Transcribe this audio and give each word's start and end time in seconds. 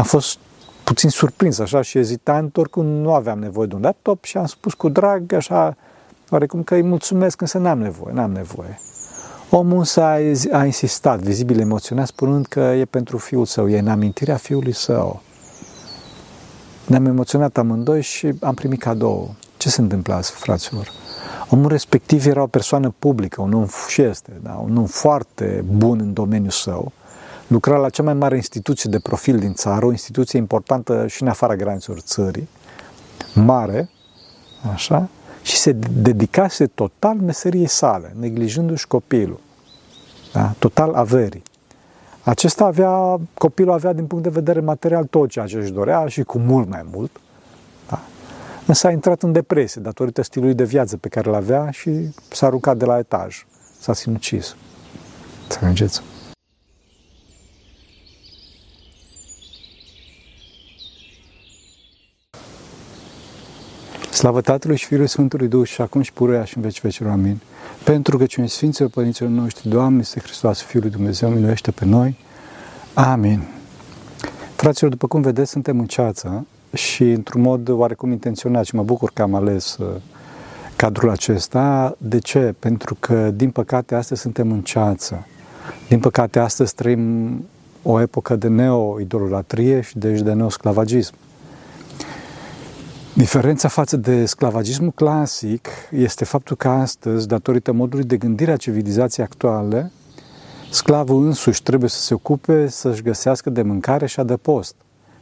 Am 0.00 0.06
fost 0.06 0.38
puțin 0.84 1.10
surprins 1.10 1.58
așa 1.58 1.82
și 1.82 1.98
ezitant, 1.98 2.56
oricum 2.56 2.86
nu 2.86 3.14
aveam 3.14 3.38
nevoie 3.38 3.66
de 3.66 3.74
un 3.74 3.80
laptop 3.80 4.24
și 4.24 4.36
am 4.36 4.46
spus 4.46 4.74
cu 4.74 4.88
drag, 4.88 5.32
așa, 5.32 5.76
oarecum 6.30 6.62
că 6.62 6.74
îi 6.74 6.82
mulțumesc, 6.82 7.40
însă 7.40 7.58
n-am 7.58 7.78
nevoie, 7.78 8.14
n-am 8.14 8.32
nevoie. 8.32 8.80
Omul 9.50 9.78
însă 9.78 10.02
a, 10.02 10.18
a 10.52 10.64
insistat, 10.64 11.18
vizibil 11.18 11.60
emoționat, 11.60 12.06
spunând 12.06 12.46
că 12.46 12.60
e 12.60 12.84
pentru 12.84 13.18
fiul 13.18 13.46
său, 13.46 13.68
e 13.68 13.78
în 13.78 13.88
amintirea 13.88 14.36
fiului 14.36 14.72
său. 14.72 15.22
Ne-am 16.86 17.06
emoționat 17.06 17.58
amândoi 17.58 18.02
și 18.02 18.32
am 18.40 18.54
primit 18.54 18.80
cadou. 18.80 19.34
Ce 19.56 19.68
se 19.68 19.80
întâmplă 19.80 20.20
fraților? 20.22 20.88
Omul 21.48 21.68
respectiv 21.68 22.26
era 22.26 22.42
o 22.42 22.46
persoană 22.46 22.94
publică, 22.98 23.42
un 23.42 23.52
om 23.52 23.66
și 23.88 24.02
este, 24.02 24.32
da? 24.42 24.62
un 24.64 24.76
om 24.76 24.86
foarte 24.86 25.64
bun 25.76 25.98
în 25.98 26.12
domeniul 26.12 26.50
său, 26.50 26.92
lucra 27.50 27.76
la 27.76 27.88
cea 27.88 28.02
mai 28.02 28.14
mare 28.14 28.36
instituție 28.36 28.90
de 28.90 28.98
profil 28.98 29.38
din 29.38 29.54
țară, 29.54 29.86
o 29.86 29.90
instituție 29.90 30.38
importantă 30.38 31.06
și 31.06 31.22
în 31.22 31.28
afara 31.28 31.56
granițelor 31.56 32.00
țării, 32.00 32.48
mare, 33.34 33.90
așa, 34.72 35.08
și 35.42 35.56
se 35.56 35.72
dedicase 36.02 36.66
total 36.66 37.16
meseriei 37.16 37.66
sale, 37.66 38.14
neglijându-și 38.18 38.86
copilul, 38.86 39.40
da? 40.32 40.54
total 40.58 40.94
averii. 40.94 41.42
Acesta 42.22 42.64
avea, 42.64 43.20
copilul 43.34 43.72
avea 43.72 43.92
din 43.92 44.06
punct 44.06 44.24
de 44.24 44.30
vedere 44.30 44.60
material 44.60 45.04
tot 45.04 45.30
ceea 45.30 45.46
ce 45.46 45.56
își 45.56 45.72
dorea 45.72 46.06
și 46.06 46.22
cu 46.22 46.38
mult 46.38 46.68
mai 46.68 46.86
mult, 46.92 47.20
da? 47.88 48.00
însă 48.66 48.86
a 48.86 48.90
intrat 48.90 49.22
în 49.22 49.32
depresie 49.32 49.80
datorită 49.80 50.22
stilului 50.22 50.54
de 50.54 50.64
viață 50.64 50.96
pe 50.96 51.08
care 51.08 51.28
îl 51.28 51.34
avea 51.34 51.70
și 51.70 51.90
s-a 52.32 52.46
aruncat 52.46 52.76
de 52.76 52.84
la 52.84 52.98
etaj, 52.98 53.46
s-a 53.78 53.92
sinucis. 53.92 54.56
Înțelegeți? 55.42 56.02
Slavă 64.20 64.40
Tatălui 64.40 64.76
și 64.76 64.86
Fiului 64.86 65.08
Sfântului 65.08 65.48
Duh 65.48 65.66
și 65.66 65.80
acum 65.80 66.02
și 66.02 66.12
puruia 66.12 66.44
și 66.44 66.56
în 66.56 66.62
veci 66.62 66.80
vecilor. 66.80 67.12
Amin. 67.12 67.40
Pentru 67.84 68.18
că 68.18 68.26
cine 68.26 68.46
Sfinților 68.46 68.90
Părinților 68.90 69.30
noștri, 69.30 69.68
Doamne, 69.68 69.98
este 70.00 70.20
Hristos, 70.20 70.62
Fiul 70.62 70.82
lui 70.82 70.90
Dumnezeu, 70.90 71.28
miluiește 71.28 71.70
pe 71.70 71.84
noi. 71.84 72.16
Amin. 72.94 73.42
Fraților, 74.56 74.90
după 74.90 75.06
cum 75.06 75.20
vedeți, 75.20 75.50
suntem 75.50 75.78
în 75.78 75.86
ceață 75.86 76.46
și 76.74 77.02
într-un 77.02 77.40
mod 77.40 77.68
oarecum 77.68 78.10
intenționat 78.10 78.64
și 78.64 78.74
mă 78.74 78.82
bucur 78.82 79.10
că 79.14 79.22
am 79.22 79.34
ales 79.34 79.76
uh, 79.76 79.86
cadrul 80.76 81.10
acesta. 81.10 81.96
De 81.98 82.18
ce? 82.18 82.54
Pentru 82.58 82.96
că, 83.00 83.30
din 83.30 83.50
păcate, 83.50 83.94
astăzi 83.94 84.20
suntem 84.20 84.50
în 84.52 84.60
ceață. 84.60 85.26
Din 85.88 86.00
păcate, 86.00 86.38
astăzi 86.38 86.74
trăim 86.74 87.34
o 87.82 88.00
epocă 88.00 88.36
de 88.36 88.48
neo-idolatrie 88.48 89.80
și 89.80 89.98
deci 89.98 90.20
de 90.20 90.32
neosclavagism. 90.32 91.14
Diferența 93.20 93.68
față 93.68 93.96
de 93.96 94.26
sclavagismul 94.26 94.90
clasic 94.90 95.68
este 95.90 96.24
faptul 96.24 96.56
că 96.56 96.68
astăzi, 96.68 97.28
datorită 97.28 97.72
modului 97.72 98.04
de 98.04 98.16
gândire 98.16 98.52
a 98.52 98.56
civilizației 98.56 99.26
actuale, 99.26 99.90
sclavul 100.70 101.26
însuși 101.26 101.62
trebuie 101.62 101.90
să 101.90 102.00
se 102.00 102.14
ocupe 102.14 102.68
să-și 102.68 103.02
găsească 103.02 103.50
de 103.50 103.62
mâncare 103.62 104.06
și 104.06 104.20
adăpost, 104.20 104.74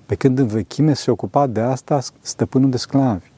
pe 0.07 0.15
când 0.15 0.39
în 0.39 0.47
vechime 0.47 0.95
se 0.95 1.11
ocupa 1.11 1.47
de 1.47 1.61
asta 1.61 2.01
stăpânul 2.21 2.71
de 2.71 2.77
sclavi. 2.77 3.31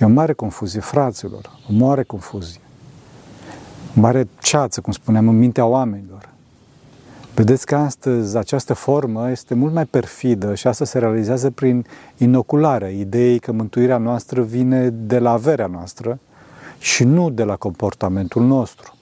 E 0.00 0.04
o 0.04 0.08
mare 0.08 0.32
confuzie, 0.32 0.80
fraților, 0.80 1.50
o 1.70 1.72
mare 1.72 2.02
confuzie. 2.02 2.60
O 3.96 4.00
mare 4.00 4.28
ceață, 4.40 4.80
cum 4.80 4.92
spuneam, 4.92 5.28
în 5.28 5.38
mintea 5.38 5.66
oamenilor. 5.66 6.28
Vedeți 7.36 7.66
că 7.66 7.76
astăzi 7.76 8.36
această 8.36 8.74
formă 8.74 9.30
este 9.30 9.54
mult 9.54 9.72
mai 9.72 9.84
perfidă 9.84 10.54
și 10.54 10.66
asta 10.66 10.84
se 10.84 10.98
realizează 10.98 11.50
prin 11.50 11.86
inocularea 12.16 12.88
ideii 12.88 13.38
că 13.38 13.52
mântuirea 13.52 13.98
noastră 13.98 14.42
vine 14.42 14.88
de 14.88 15.18
la 15.18 15.30
averea 15.30 15.66
noastră 15.66 16.18
și 16.78 17.04
nu 17.04 17.30
de 17.30 17.44
la 17.44 17.56
comportamentul 17.56 18.42
nostru. 18.42 18.94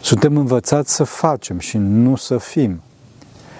Suntem 0.00 0.36
învățați 0.36 0.94
să 0.94 1.04
facem 1.04 1.58
și 1.58 1.76
nu 1.78 2.16
să 2.16 2.38
fim. 2.38 2.80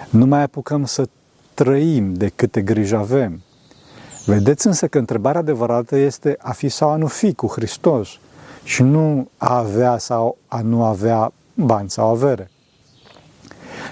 Nu 0.09 0.25
mai 0.25 0.43
apucăm 0.43 0.85
să 0.85 1.07
trăim 1.53 2.13
de 2.13 2.31
câte 2.35 2.61
griji 2.61 2.95
avem. 2.95 3.41
Vedeți 4.25 4.67
însă 4.67 4.87
că 4.87 4.97
întrebarea 4.97 5.39
adevărată 5.39 5.95
este 5.95 6.35
a 6.39 6.51
fi 6.51 6.69
sau 6.69 6.89
a 6.89 6.95
nu 6.95 7.07
fi 7.07 7.33
cu 7.33 7.47
Hristos 7.47 8.09
și 8.63 8.83
nu 8.83 9.29
a 9.37 9.57
avea 9.57 9.97
sau 9.97 10.37
a 10.47 10.61
nu 10.61 10.83
avea 10.83 11.31
bani 11.53 11.89
sau 11.89 12.09
avere. 12.09 12.49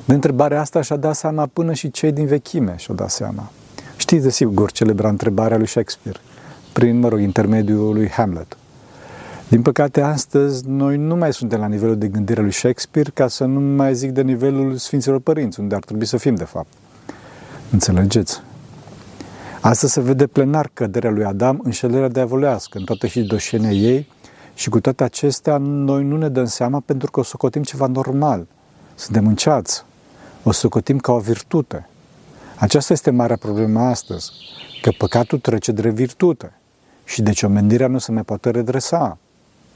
De 0.05 0.13
întrebarea 0.13 0.59
asta 0.59 0.81
și-a 0.81 0.95
dat 0.95 1.15
seama 1.15 1.49
până 1.53 1.73
și 1.73 1.91
cei 1.91 2.11
din 2.11 2.25
vechime 2.25 2.73
și-au 2.77 2.95
dat 2.95 3.09
seama. 3.09 3.51
Știți, 3.97 4.23
desigur, 4.23 4.71
celebra 4.71 5.09
întrebarea 5.09 5.57
lui 5.57 5.67
Shakespeare, 5.67 6.19
prin, 6.73 6.99
mă 6.99 7.07
rog, 7.07 7.19
intermediul 7.19 7.93
lui 7.93 8.09
Hamlet. 8.09 8.57
Din 9.47 9.61
păcate, 9.61 10.01
astăzi, 10.01 10.67
noi 10.67 10.97
nu 10.97 11.15
mai 11.15 11.33
suntem 11.33 11.59
la 11.59 11.67
nivelul 11.67 11.97
de 11.97 12.07
gândire 12.07 12.41
lui 12.41 12.51
Shakespeare, 12.51 13.09
ca 13.13 13.27
să 13.27 13.45
nu 13.45 13.59
mai 13.59 13.95
zic 13.95 14.11
de 14.11 14.21
nivelul 14.21 14.75
Sfinților 14.75 15.19
Părinți, 15.19 15.59
unde 15.59 15.75
ar 15.75 15.83
trebui 15.83 16.05
să 16.05 16.17
fim, 16.17 16.35
de 16.35 16.43
fapt. 16.43 16.67
Înțelegeți? 17.71 18.41
Astăzi 19.61 19.93
se 19.93 20.01
vede 20.01 20.27
plenar 20.27 20.69
căderea 20.73 21.11
lui 21.11 21.23
Adam, 21.23 21.59
înșelarea 21.63 22.07
diavolească, 22.07 22.77
în 22.77 22.83
toată 22.83 23.07
hidoșenia 23.07 23.71
ei 23.71 24.07
și 24.53 24.69
cu 24.69 24.79
toate 24.79 25.03
acestea 25.03 25.57
noi 25.57 26.03
nu 26.03 26.17
ne 26.17 26.29
dăm 26.29 26.45
seama 26.45 26.79
pentru 26.79 27.11
că 27.11 27.19
o 27.19 27.23
socotim 27.23 27.63
ceva 27.63 27.87
normal. 27.87 28.47
Suntem 28.97 29.27
în 29.27 29.35
ceață 29.35 29.85
o 30.43 30.51
socotim 30.51 30.97
ca 30.97 31.11
o 31.11 31.19
virtute. 31.19 31.87
Aceasta 32.55 32.93
este 32.93 33.09
marea 33.09 33.35
problemă 33.35 33.79
astăzi, 33.79 34.31
că 34.81 34.91
păcatul 34.97 35.39
trece 35.39 35.71
de 35.71 35.89
virtute 35.89 36.53
și 37.03 37.21
deci 37.21 37.43
omenirea 37.43 37.87
nu 37.87 37.97
se 37.97 38.11
mai 38.11 38.23
poate 38.23 38.49
redresa. 38.49 39.17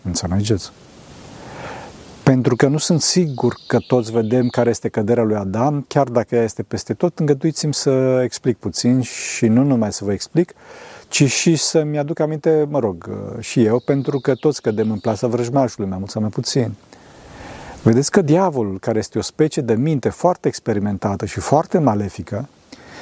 Înțelegeți? 0.01 0.71
Pentru 2.23 2.55
că 2.55 2.67
nu 2.67 2.77
sunt 2.77 3.01
sigur 3.01 3.55
că 3.67 3.77
toți 3.87 4.11
vedem 4.11 4.47
care 4.47 4.69
este 4.69 4.89
căderea 4.89 5.23
lui 5.23 5.35
Adam, 5.35 5.85
chiar 5.87 6.07
dacă 6.07 6.35
ea 6.35 6.43
este 6.43 6.63
peste 6.63 6.93
tot, 6.93 7.19
îngăduiți-mi 7.19 7.73
să 7.73 8.21
explic 8.23 8.57
puțin 8.57 9.01
și 9.01 9.47
nu 9.47 9.63
numai 9.63 9.93
să 9.93 10.03
vă 10.03 10.11
explic, 10.11 10.53
ci 11.07 11.31
și 11.31 11.55
să-mi 11.55 11.97
aduc 11.97 12.19
aminte, 12.19 12.67
mă 12.69 12.79
rog, 12.79 13.09
și 13.39 13.63
eu, 13.63 13.79
pentru 13.79 14.19
că 14.19 14.35
toți 14.35 14.61
cădem 14.61 14.91
în 14.91 14.99
plasa 14.99 15.27
vrăjmașului, 15.27 15.89
mai 15.89 15.97
mult 15.97 16.09
sau 16.09 16.21
mai 16.21 16.29
puțin. 16.29 16.73
Vedeți 17.83 18.11
că 18.11 18.21
diavolul, 18.21 18.79
care 18.79 18.99
este 18.99 19.17
o 19.17 19.21
specie 19.21 19.61
de 19.61 19.73
minte 19.73 20.09
foarte 20.09 20.47
experimentată 20.47 21.25
și 21.25 21.39
foarte 21.39 21.77
malefică, 21.77 22.47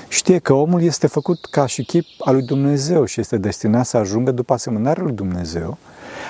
știe 0.08 0.38
că 0.38 0.54
omul 0.54 0.82
este 0.82 1.08
făcut 1.08 1.46
ca 1.46 1.66
și 1.66 1.84
chip 1.84 2.06
al 2.20 2.34
lui 2.34 2.44
Dumnezeu 2.44 3.06
și 3.06 3.20
este 3.20 3.38
destinat 3.38 3.86
să 3.86 3.98
ajungă 3.98 4.32
după 4.32 4.54
asemănarea 4.54 5.04
lui 5.04 5.12
Dumnezeu, 5.12 5.78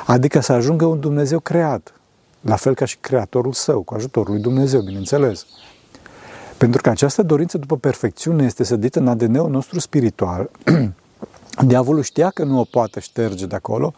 adică 0.05 0.39
să 0.39 0.53
ajungă 0.53 0.85
un 0.85 0.99
Dumnezeu 0.99 1.39
creat, 1.39 1.93
la 2.41 2.55
fel 2.55 2.75
ca 2.75 2.85
și 2.85 2.97
creatorul 3.01 3.53
său, 3.53 3.81
cu 3.81 3.93
ajutorul 3.93 4.33
lui 4.33 4.41
Dumnezeu, 4.41 4.81
bineînțeles. 4.81 5.45
Pentru 6.57 6.81
că 6.81 6.89
această 6.89 7.23
dorință 7.23 7.57
după 7.57 7.77
perfecțiune 7.77 8.45
este 8.45 8.63
sădită 8.63 8.99
în 8.99 9.07
ADN-ul 9.07 9.49
nostru 9.49 9.79
spiritual, 9.79 10.49
diavolul 11.65 12.03
știa 12.03 12.29
că 12.29 12.43
nu 12.43 12.59
o 12.59 12.63
poate 12.63 12.99
șterge 12.99 13.45
de 13.45 13.55
acolo 13.55 13.93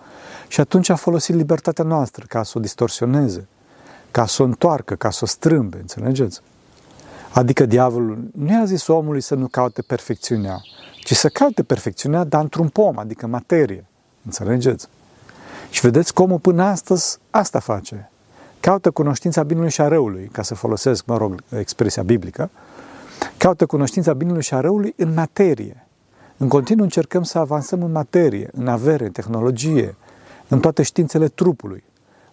și 0.47 0.59
atunci 0.59 0.89
a 0.89 0.95
folosit 0.95 1.35
libertatea 1.35 1.83
noastră 1.83 2.25
ca 2.27 2.43
să 2.43 2.53
o 2.55 2.61
distorsioneze 2.61 3.47
ca 4.11 4.25
să 4.25 4.41
o 4.41 4.45
întoarcă, 4.45 4.95
ca 4.95 5.09
să 5.09 5.19
o 5.23 5.27
strâmbe, 5.27 5.77
înțelegeți? 5.77 6.41
Adică 7.33 7.65
diavolul 7.65 8.17
nu 8.31 8.51
i-a 8.51 8.65
zis 8.65 8.87
omului 8.87 9.21
să 9.21 9.35
nu 9.35 9.47
caute 9.47 9.81
perfecțiunea, 9.81 10.61
ci 11.03 11.13
să 11.13 11.29
caute 11.29 11.63
perfecțiunea, 11.63 12.23
dar 12.23 12.41
într-un 12.41 12.67
pom, 12.67 12.97
adică 12.97 13.27
materie. 13.27 13.85
Înțelegeți? 14.25 14.87
Și 15.69 15.81
vedeți 15.81 16.13
cum 16.13 16.25
omul 16.25 16.39
până 16.39 16.63
astăzi 16.63 17.17
asta 17.29 17.59
face. 17.59 18.09
Caută 18.59 18.91
cunoștința 18.91 19.43
binului 19.43 19.69
și 19.69 19.81
a 19.81 19.87
răului, 19.87 20.29
ca 20.31 20.41
să 20.41 20.55
folosesc, 20.55 21.05
mă 21.05 21.17
rog, 21.17 21.43
expresia 21.57 22.03
biblică, 22.03 22.49
caută 23.37 23.65
cunoștința 23.65 24.13
binului 24.13 24.41
și 24.41 24.53
a 24.53 24.59
răului 24.59 24.93
în 24.97 25.13
materie. 25.13 25.85
În 26.37 26.47
continuu 26.47 26.83
încercăm 26.83 27.23
să 27.23 27.37
avansăm 27.37 27.83
în 27.83 27.91
materie, 27.91 28.49
în 28.53 28.67
avere, 28.67 29.05
în 29.05 29.11
tehnologie, 29.11 29.95
în 30.47 30.59
toate 30.59 30.83
științele 30.83 31.27
trupului 31.27 31.83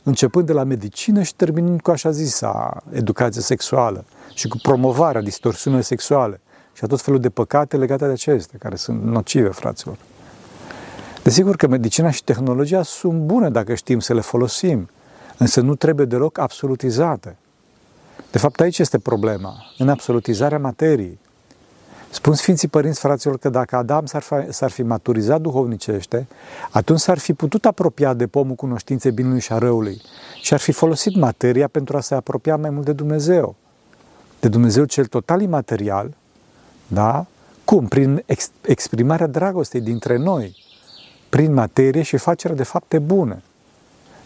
începând 0.09 0.47
de 0.47 0.53
la 0.53 0.65
medicină 0.65 1.23
și 1.23 1.35
terminând 1.35 1.81
cu 1.81 1.91
așa 1.91 2.11
zisa 2.11 2.83
educație 2.91 3.41
sexuală 3.41 4.05
și 4.35 4.49
cu 4.49 4.57
promovarea 4.63 5.21
distorsiunilor 5.21 5.85
sexuale 5.85 6.41
și 6.73 6.85
a 6.85 6.87
tot 6.87 7.01
felul 7.01 7.21
de 7.21 7.31
păcate 7.31 7.77
legate 7.77 8.07
de 8.07 8.13
acestea, 8.13 8.59
care 8.59 8.77
sunt 8.77 9.03
nocive, 9.03 9.49
fraților. 9.49 9.97
Desigur 11.23 11.57
că 11.57 11.67
medicina 11.67 12.11
și 12.11 12.25
tehnologia 12.25 12.83
sunt 12.83 13.21
bune 13.21 13.51
dacă 13.51 13.75
știm 13.75 14.01
să 14.01 14.15
le 14.15 14.21
folosim, 14.21 14.91
însă 15.39 15.61
nu 15.61 15.75
trebuie 15.75 16.07
deloc 16.07 16.39
absolutizate. 16.39 17.37
De 18.31 18.39
fapt, 18.39 18.61
aici 18.61 18.79
este 18.79 18.99
problema, 18.99 19.55
în 19.79 19.89
absolutizarea 19.89 20.59
materiei. 20.59 21.19
Spun 22.11 22.35
Sfinții 22.35 22.69
Părinți, 22.69 23.01
fraților, 23.01 23.39
că 23.39 23.49
dacă 23.49 23.77
Adam 23.77 24.07
s-ar 24.07 24.23
fi, 24.23 24.35
s-ar 24.49 24.71
fi 24.71 24.83
maturizat 24.83 25.41
duhovnicește, 25.41 26.27
atunci 26.71 27.01
s-ar 27.01 27.19
fi 27.19 27.33
putut 27.33 27.65
apropia 27.65 28.15
de 28.15 28.27
pomul 28.27 28.55
cunoștinței 28.55 29.11
binului 29.11 29.41
și 29.41 29.53
a 29.53 29.59
răului 29.59 30.01
și 30.43 30.53
ar 30.55 30.61
fi 30.61 30.73
folosit 30.73 31.17
materia 31.17 31.69
pentru 31.69 31.97
a 31.97 32.01
se 32.01 32.15
apropia 32.15 32.57
mai 32.57 32.71
mult 32.71 32.85
de 32.85 32.93
Dumnezeu. 32.93 33.55
De 34.41 34.49
Dumnezeu 34.49 34.85
cel 34.85 35.07
total 35.07 35.41
imaterial, 35.41 36.15
da? 36.87 37.27
Cum? 37.65 37.87
Prin 37.87 38.23
ex- 38.27 38.51
exprimarea 38.61 39.27
dragostei 39.27 39.81
dintre 39.81 40.17
noi, 40.17 40.57
prin 41.29 41.55
materie 41.55 42.03
și 42.03 42.17
facerea 42.17 42.57
de 42.57 42.63
fapte 42.63 42.99
bune. 42.99 43.43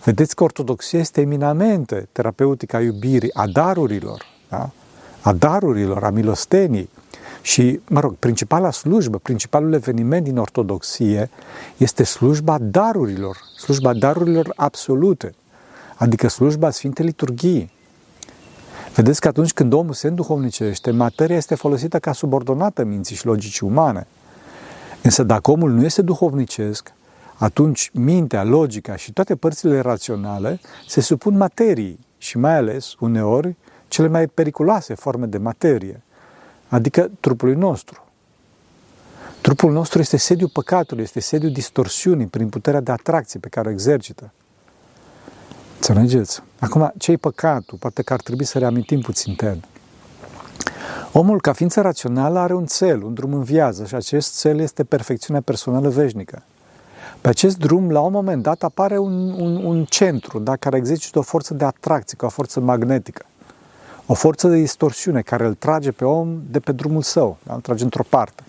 Vedeți 0.05 0.35
că 0.35 0.45
ortodoxia 0.45 0.99
este 0.99 1.21
eminamente 1.21 2.09
terapeutică 2.13 2.77
a 2.77 2.81
iubirii, 2.81 3.35
a 3.35 3.47
darurilor, 3.47 4.27
da? 4.49 4.71
a 5.21 5.33
darurilor, 5.33 6.05
a 6.05 6.11
milostenii. 6.11 6.91
Și, 7.43 7.81
mă 7.89 8.01
rog, 8.01 8.15
principala 8.15 8.71
slujbă, 8.71 9.19
principalul 9.19 9.73
eveniment 9.73 10.25
din 10.25 10.39
ortodoxie 10.39 11.31
este 11.77 12.03
slujba 12.05 12.59
darurilor, 12.61 13.37
slujba 13.57 13.95
darurilor 13.95 14.53
absolute, 14.57 15.35
adică 15.97 16.29
slujba 16.29 16.71
Sfintei 16.71 17.05
Liturghii. 17.05 17.71
Vedeți 18.95 19.21
că 19.21 19.29
atunci 19.29 19.53
când 19.53 19.73
omul 19.73 19.93
se 19.93 20.09
înduhovnicește, 20.09 20.91
materia 20.91 21.37
este 21.37 21.55
folosită 21.55 21.99
ca 21.99 22.13
subordonată 22.13 22.85
minții 22.85 23.17
și 23.17 23.27
logicii 23.27 23.67
umane. 23.67 24.07
Însă 25.03 25.23
dacă 25.23 25.51
omul 25.51 25.71
nu 25.71 25.85
este 25.85 26.03
duhovnicesc, 26.03 26.93
atunci 27.35 27.91
mintea, 27.93 28.45
logica 28.45 28.97
și 28.97 29.13
toate 29.13 29.37
părțile 29.37 29.81
raționale 29.81 30.61
se 30.89 31.01
supun 31.01 31.37
materiei 31.37 31.99
și 32.19 32.39
mai 32.39 32.57
ales, 32.57 32.95
uneori, 32.99 33.57
cele 33.89 34.09
mai 34.09 34.27
periculoase 34.27 34.95
forme 34.95 35.27
de 35.27 35.39
materie, 35.39 36.03
adică 36.73 37.11
trupului 37.21 37.55
nostru. 37.55 38.05
Trupul 39.41 39.73
nostru 39.73 40.01
este 40.01 40.17
sediul 40.17 40.51
păcatului, 40.53 41.03
este 41.03 41.21
sediul 41.21 41.53
distorsiunii 41.53 42.27
prin 42.27 42.49
puterea 42.49 42.81
de 42.81 42.93
atracție 42.93 43.41
pe 43.41 43.49
care 43.49 43.69
o 43.69 43.71
exercită. 43.71 44.33
Înțelegeți? 45.75 46.43
Acum, 46.59 46.93
ce 46.99 47.13
e 47.13 47.17
păcatul? 47.17 47.79
Poate 47.79 48.03
că 48.03 48.13
ar 48.13 48.21
trebui 48.21 48.45
să 48.45 48.59
reamintim 48.59 49.01
puțin 49.01 49.35
ten. 49.35 49.65
Omul, 51.13 51.41
ca 51.41 51.53
ființă 51.53 51.81
rațională, 51.81 52.39
are 52.39 52.55
un 52.55 52.67
cel, 52.67 53.03
un 53.03 53.15
drum 53.15 53.35
în 53.35 53.43
viață 53.43 53.85
și 53.85 53.95
acest 53.95 54.41
cel 54.41 54.59
este 54.59 54.85
perfecțiunea 54.85 55.43
personală 55.43 55.89
veșnică. 55.89 56.43
Pe 57.21 57.29
acest 57.29 57.59
drum, 57.59 57.91
la 57.91 58.01
un 58.01 58.13
moment 58.13 58.43
dat, 58.43 58.63
apare 58.63 58.99
un, 58.99 59.31
un, 59.31 59.65
un 59.65 59.85
centru 59.85 60.39
da, 60.39 60.57
care 60.57 60.77
exercită 60.77 61.19
o 61.19 61.23
forță 61.23 61.55
de 61.55 61.65
atracție, 61.65 62.17
ca 62.17 62.27
o 62.27 62.29
forță 62.29 62.61
magnetică. 62.61 63.25
O 64.13 64.15
forță 64.15 64.49
de 64.49 64.57
distorsiune 64.57 65.21
care 65.21 65.47
îl 65.47 65.55
trage 65.55 65.93
pe 65.93 66.05
om 66.05 66.43
de 66.51 66.61
pe 66.61 66.73
drumul 66.73 67.03
său, 67.03 67.37
da? 67.43 67.55
îl 67.55 67.61
trage 67.61 67.85
într-o 67.85 68.03
parte. 68.09 68.43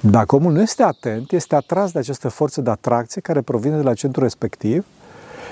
Dacă 0.00 0.36
omul 0.36 0.52
nu 0.52 0.60
este 0.60 0.82
atent, 0.82 1.32
este 1.32 1.54
atras 1.54 1.92
de 1.92 1.98
această 1.98 2.28
forță 2.28 2.60
de 2.60 2.70
atracție 2.70 3.20
care 3.20 3.40
provine 3.40 3.76
de 3.76 3.82
la 3.82 3.94
centru 3.94 4.22
respectiv 4.22 4.84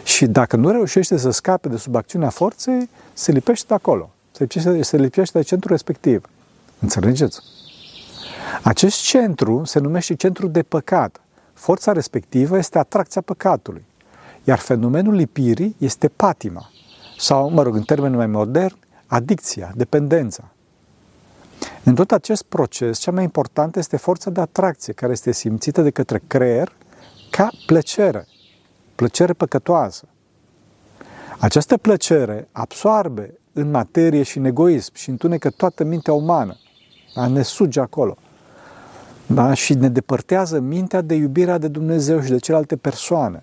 și 0.05 0.27
dacă 0.27 0.57
nu 0.57 0.71
reușește 0.71 1.17
să 1.17 1.31
scape 1.31 1.69
de 1.69 1.77
sub 1.77 1.95
acțiunea 1.95 2.29
forței, 2.29 2.89
se 3.13 3.33
lipește 3.33 3.65
de 3.69 3.75
acolo, 3.75 4.11
se 4.31 4.43
lipește, 4.43 4.83
se 4.83 4.97
lipește 4.97 5.39
de 5.39 5.45
centru 5.45 5.69
respectiv. 5.69 6.29
Înțelegeți? 6.79 7.41
Acest 8.63 9.03
centru 9.03 9.65
se 9.65 9.79
numește 9.79 10.15
centru 10.15 10.47
de 10.47 10.63
păcat. 10.63 11.21
Forța 11.53 11.93
respectivă 11.93 12.59
este 12.59 12.79
atracția 12.79 13.21
păcatului, 13.21 13.85
iar 14.45 14.59
fenomenul 14.59 15.15
lipirii 15.15 15.77
este 15.79 16.09
patima, 16.09 16.71
sau, 17.19 17.51
mă 17.51 17.63
rog, 17.63 17.75
în 17.75 17.83
termeni 17.83 18.17
mai 18.17 18.27
modern, 18.27 18.77
adicția, 19.13 19.73
dependența. 19.75 20.45
În 21.85 21.95
tot 21.95 22.13
acest 22.13 22.43
proces, 22.43 22.99
cea 22.99 23.11
mai 23.11 23.23
importantă 23.23 23.79
este 23.79 23.97
forța 23.97 24.31
de 24.31 24.41
atracție, 24.41 24.93
care 24.93 25.13
este 25.13 25.33
simțită 25.33 25.83
de 25.83 25.91
către 25.91 26.23
creier 26.27 26.73
ca 27.31 27.49
plăcere, 27.67 28.27
plăcere 28.95 29.33
păcătoasă. 29.33 30.05
Această 31.39 31.77
plăcere 31.77 32.49
absoarbe 32.53 33.35
în 33.53 33.71
materie 33.71 34.23
și 34.23 34.39
în 34.39 34.45
egoism 34.45 34.95
și 34.95 35.11
întunecă 35.11 35.51
toată 35.51 35.85
mintea 35.85 36.13
umană. 36.13 36.57
Da? 37.15 37.27
Ne 37.27 37.43
suge 37.43 37.81
acolo. 37.81 38.17
Da? 39.27 39.55
Și 39.55 39.75
ne 39.75 39.89
depărtează 39.89 40.61
mintea 40.61 41.01
de 41.01 41.15
iubirea 41.15 41.59
de 41.59 41.69
Dumnezeu 41.69 42.21
și 42.21 42.31
de 42.31 42.39
celelalte 42.39 42.77
persoane. 42.77 43.43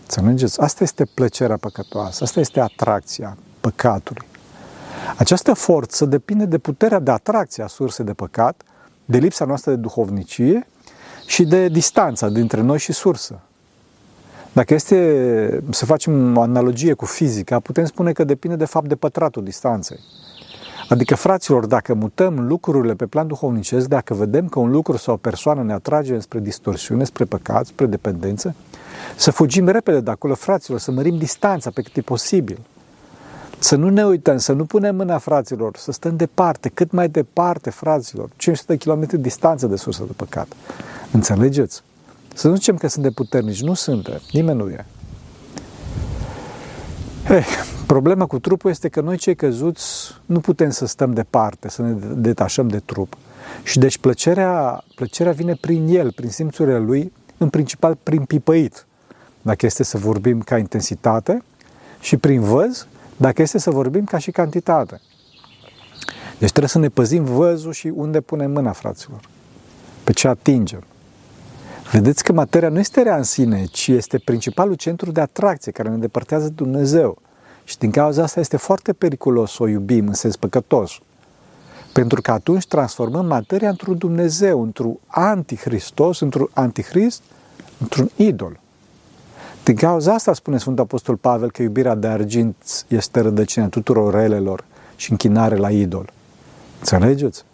Înțelegeți? 0.00 0.60
Asta 0.60 0.84
este 0.84 1.04
plăcerea 1.04 1.56
păcătoasă, 1.56 2.24
asta 2.24 2.40
este 2.40 2.60
atracția 2.60 3.36
păcatului. 3.60 4.30
Această 5.16 5.52
forță 5.52 6.04
depinde 6.04 6.44
de 6.44 6.58
puterea 6.58 6.98
de 6.98 7.10
atracție 7.10 7.62
a 7.62 7.66
sursei 7.66 8.04
de 8.04 8.12
păcat, 8.12 8.62
de 9.04 9.18
lipsa 9.18 9.44
noastră 9.44 9.70
de 9.70 9.76
duhovnicie 9.76 10.66
și 11.26 11.44
de 11.44 11.68
distanța 11.68 12.28
dintre 12.28 12.60
noi 12.60 12.78
și 12.78 12.92
sursă. 12.92 13.40
Dacă 14.52 14.74
este 14.74 15.62
să 15.70 15.84
facem 15.84 16.36
o 16.36 16.40
analogie 16.40 16.92
cu 16.92 17.04
fizica, 17.04 17.60
putem 17.60 17.84
spune 17.84 18.12
că 18.12 18.24
depinde 18.24 18.56
de 18.56 18.64
fapt 18.64 18.88
de 18.88 18.94
pătratul 18.94 19.44
distanței. 19.44 19.98
Adică, 20.88 21.14
fraților, 21.14 21.66
dacă 21.66 21.94
mutăm 21.94 22.46
lucrurile 22.46 22.94
pe 22.94 23.06
plan 23.06 23.26
duhovnicesc, 23.26 23.88
dacă 23.88 24.14
vedem 24.14 24.48
că 24.48 24.58
un 24.58 24.70
lucru 24.70 24.96
sau 24.96 25.14
o 25.14 25.16
persoană 25.16 25.62
ne 25.62 25.72
atrage 25.72 26.18
spre 26.18 26.40
distorsiune, 26.40 27.04
spre 27.04 27.24
păcat, 27.24 27.66
spre 27.66 27.86
dependență, 27.86 28.54
să 29.16 29.30
fugim 29.30 29.68
repede 29.68 30.00
de 30.00 30.10
acolo, 30.10 30.34
fraților, 30.34 30.78
să 30.78 30.90
mărim 30.90 31.18
distanța 31.18 31.70
pe 31.70 31.82
cât 31.82 31.96
e 31.96 32.00
posibil. 32.00 32.58
Să 33.62 33.76
nu 33.76 33.88
ne 33.88 34.04
uităm, 34.04 34.38
să 34.38 34.52
nu 34.52 34.64
punem 34.64 34.96
mâna 34.96 35.18
fraților, 35.18 35.76
să 35.76 35.92
stăm 35.92 36.16
departe, 36.16 36.68
cât 36.68 36.90
mai 36.90 37.08
departe, 37.08 37.70
fraților, 37.70 38.28
500 38.36 38.74
de 38.74 38.84
km 38.84 39.20
distanță 39.20 39.66
de 39.66 39.76
sursă 39.76 40.02
de 40.06 40.12
păcat. 40.16 40.52
Înțelegeți? 41.12 41.82
Să 42.34 42.48
nu 42.48 42.54
zicem 42.54 42.76
că 42.76 42.86
suntem 42.86 43.12
puternici, 43.12 43.62
nu 43.62 43.74
suntem, 43.74 44.20
nimeni 44.32 44.58
nu 44.58 44.68
e. 44.68 44.86
Hey, 47.24 47.42
problema 47.86 48.26
cu 48.26 48.38
trupul 48.38 48.70
este 48.70 48.88
că 48.88 49.00
noi 49.00 49.16
cei 49.16 49.34
căzuți 49.34 50.14
nu 50.26 50.40
putem 50.40 50.70
să 50.70 50.86
stăm 50.86 51.12
departe, 51.12 51.68
să 51.68 51.82
ne 51.82 51.92
detașăm 52.14 52.68
de 52.68 52.78
trup. 52.78 53.16
Și 53.62 53.78
deci 53.78 53.98
plăcerea, 53.98 54.84
plăcerea 54.94 55.32
vine 55.32 55.54
prin 55.60 55.86
el, 55.88 56.12
prin 56.12 56.30
simțurile 56.30 56.78
lui, 56.78 57.12
în 57.36 57.48
principal 57.48 57.98
prin 58.02 58.24
pipăit, 58.24 58.86
dacă 59.42 59.66
este 59.66 59.82
să 59.82 59.98
vorbim 59.98 60.40
ca 60.40 60.58
intensitate, 60.58 61.42
și 62.00 62.16
prin 62.16 62.40
văz, 62.40 62.86
dacă 63.16 63.42
este 63.42 63.58
să 63.58 63.70
vorbim 63.70 64.04
ca 64.04 64.18
și 64.18 64.30
cantitate. 64.30 65.00
Deci 66.38 66.50
trebuie 66.50 66.68
să 66.68 66.78
ne 66.78 66.88
păzim 66.88 67.24
văzul 67.24 67.72
și 67.72 67.86
unde 67.86 68.20
punem 68.20 68.50
mâna, 68.50 68.72
fraților. 68.72 69.20
Pe 70.04 70.12
ce 70.12 70.28
atingem. 70.28 70.84
Vedeți 71.92 72.24
că 72.24 72.32
materia 72.32 72.68
nu 72.68 72.78
este 72.78 73.02
rea 73.02 73.16
în 73.16 73.22
sine, 73.22 73.64
ci 73.64 73.88
este 73.88 74.18
principalul 74.18 74.74
centru 74.74 75.10
de 75.10 75.20
atracție 75.20 75.72
care 75.72 75.88
ne 75.88 75.96
depărtează 75.96 76.44
de 76.44 76.54
Dumnezeu. 76.54 77.18
Și 77.64 77.78
din 77.78 77.90
cauza 77.90 78.22
asta 78.22 78.40
este 78.40 78.56
foarte 78.56 78.92
periculos 78.92 79.52
să 79.52 79.62
o 79.62 79.68
iubim 79.68 80.06
în 80.06 80.14
sens 80.14 80.36
păcătos. 80.36 80.98
Pentru 81.92 82.20
că 82.20 82.30
atunci 82.30 82.66
transformăm 82.66 83.26
materia 83.26 83.68
într-un 83.68 83.98
Dumnezeu, 83.98 84.62
într-un 84.62 84.98
antichristos, 85.06 86.20
într-un 86.20 86.48
antichrist, 86.52 87.22
într-un 87.78 88.10
idol. 88.16 88.60
Din 89.64 89.74
cauza 89.74 90.14
asta 90.14 90.32
spune 90.32 90.58
Sfântul 90.58 90.84
Apostol 90.84 91.16
Pavel 91.16 91.50
că 91.50 91.62
iubirea 91.62 91.94
de 91.94 92.06
argint 92.06 92.84
este 92.88 93.20
rădăcina 93.20 93.68
tuturor 93.68 94.14
relelor 94.14 94.64
și 94.96 95.10
închinare 95.10 95.56
la 95.56 95.70
idol. 95.70 96.12
Înțelegeți? 96.78 97.44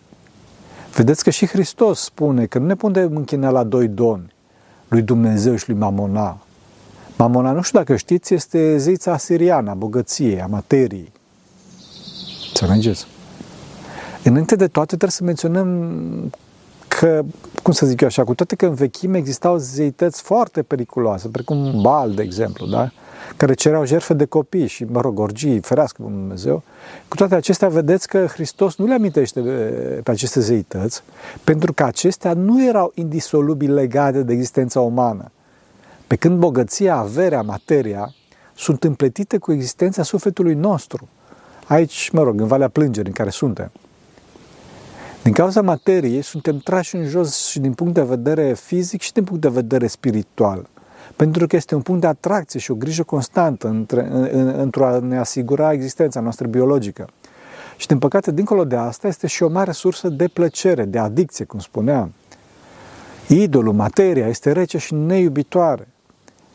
Vedeți 0.95 1.25
că 1.25 1.31
și 1.31 1.47
Hristos 1.47 2.01
spune 2.01 2.47
că 2.47 2.59
nu 2.59 2.67
ne 2.67 2.75
putem 2.75 3.17
închina 3.17 3.51
la 3.51 3.65
doi 3.65 3.89
doni, 3.89 4.33
lui 4.89 5.03
Dumnezeu 5.03 5.57
și 5.57 5.69
lui 5.69 5.79
Mamona. 5.79 6.39
Mamona, 7.17 7.53
nu 7.53 7.63
știu 7.63 7.79
dacă 7.79 7.97
știți, 7.97 8.35
este 8.35 8.77
zeița 8.77 9.13
asiriană 9.13 9.71
a 9.71 9.75
bogăției, 9.75 10.41
a 10.41 10.47
materiei. 10.47 11.13
Înțelegeți? 12.49 13.07
Înainte 14.25 14.57
de 14.57 14.67
toate 14.67 14.87
trebuie 14.87 15.11
să 15.11 15.25
menționăm 15.25 15.69
că, 16.99 17.23
cum 17.63 17.73
să 17.73 17.87
zic 17.87 18.01
eu 18.01 18.09
așa, 18.09 18.25
cu 18.25 18.35
toate 18.35 18.57
că 18.57 18.67
în 18.67 18.75
vechime 18.75 19.19
existau 19.19 19.57
zeități 19.57 20.23
foarte 20.23 20.63
periculoase, 20.63 21.29
precum 21.29 21.81
Bal, 21.81 22.15
de 22.15 22.23
exemplu, 22.23 22.67
da? 22.67 22.91
care 23.37 23.55
cereau 23.55 23.85
jertfe 23.85 24.15
de 24.15 24.25
copii 24.25 24.67
și, 24.67 24.85
mă 24.85 25.01
rog, 25.01 25.19
orgii, 25.19 25.61
ferească 25.61 26.03
Dumnezeu. 26.03 26.63
Cu 27.09 27.17
toate 27.17 27.35
acestea, 27.35 27.69
vedeți 27.69 28.09
că 28.09 28.27
Hristos 28.27 28.77
nu 28.77 28.87
le 28.87 28.95
amintește 28.95 29.41
pe 30.03 30.11
aceste 30.11 30.41
zeități, 30.41 31.03
pentru 31.45 31.73
că 31.73 31.85
acestea 31.85 32.33
nu 32.33 32.65
erau 32.67 32.93
indisolubil 32.95 33.75
legate 33.75 34.23
de 34.23 34.33
existența 34.33 34.81
umană. 34.81 35.31
Pe 36.07 36.17
când 36.17 36.39
bogăția, 36.39 36.97
averea, 36.97 37.43
materia 37.43 38.15
sunt 38.55 38.85
împletite 38.85 39.39
cu 39.39 39.53
existența 39.53 40.03
sufletului 40.03 40.55
nostru. 40.55 41.09
Aici, 41.67 42.11
mă 42.13 42.23
rog, 42.23 42.41
în 42.41 42.47
Valea 42.47 42.69
Plângerii 42.69 43.09
în 43.09 43.15
care 43.15 43.31
suntem. 43.31 43.71
Din 45.29 45.37
cauza 45.37 45.63
materiei, 45.63 46.23
suntem 46.23 46.59
trași 46.59 46.97
în 46.97 47.05
jos 47.05 47.47
și 47.47 47.61
din 47.61 47.73
punct 47.73 47.95
de 47.95 48.03
vedere 48.03 48.55
fizic 48.55 49.01
și 49.01 49.13
din 49.13 49.25
punct 49.25 49.43
de 49.43 49.49
vedere 49.49 49.87
spiritual. 49.87 50.69
Pentru 51.17 51.47
că 51.47 51.57
este 51.57 51.75
un 51.75 51.81
punct 51.81 52.01
de 52.01 52.07
atracție 52.07 52.61
și 52.61 52.71
o 52.71 52.75
grijă 52.75 53.03
constantă 53.03 53.69
între, 53.69 54.09
în, 54.11 54.49
într-o 54.49 54.87
a 54.87 54.99
ne 54.99 55.19
asigura 55.19 55.73
existența 55.73 56.21
noastră 56.21 56.47
biologică. 56.47 57.09
Și 57.77 57.87
din 57.87 57.99
păcate, 57.99 58.33
dincolo 58.33 58.65
de 58.65 58.77
asta, 58.77 59.07
este 59.07 59.27
și 59.27 59.43
o 59.43 59.49
mare 59.49 59.73
sursă 59.73 60.09
de 60.09 60.29
plăcere, 60.29 60.85
de 60.85 60.99
adicție, 60.99 61.45
cum 61.45 61.59
spuneam. 61.59 62.13
Idolul, 63.27 63.73
materia, 63.73 64.29
este 64.29 64.53
rece 64.53 64.79
și 64.79 64.95
neiubitoare. 64.95 65.89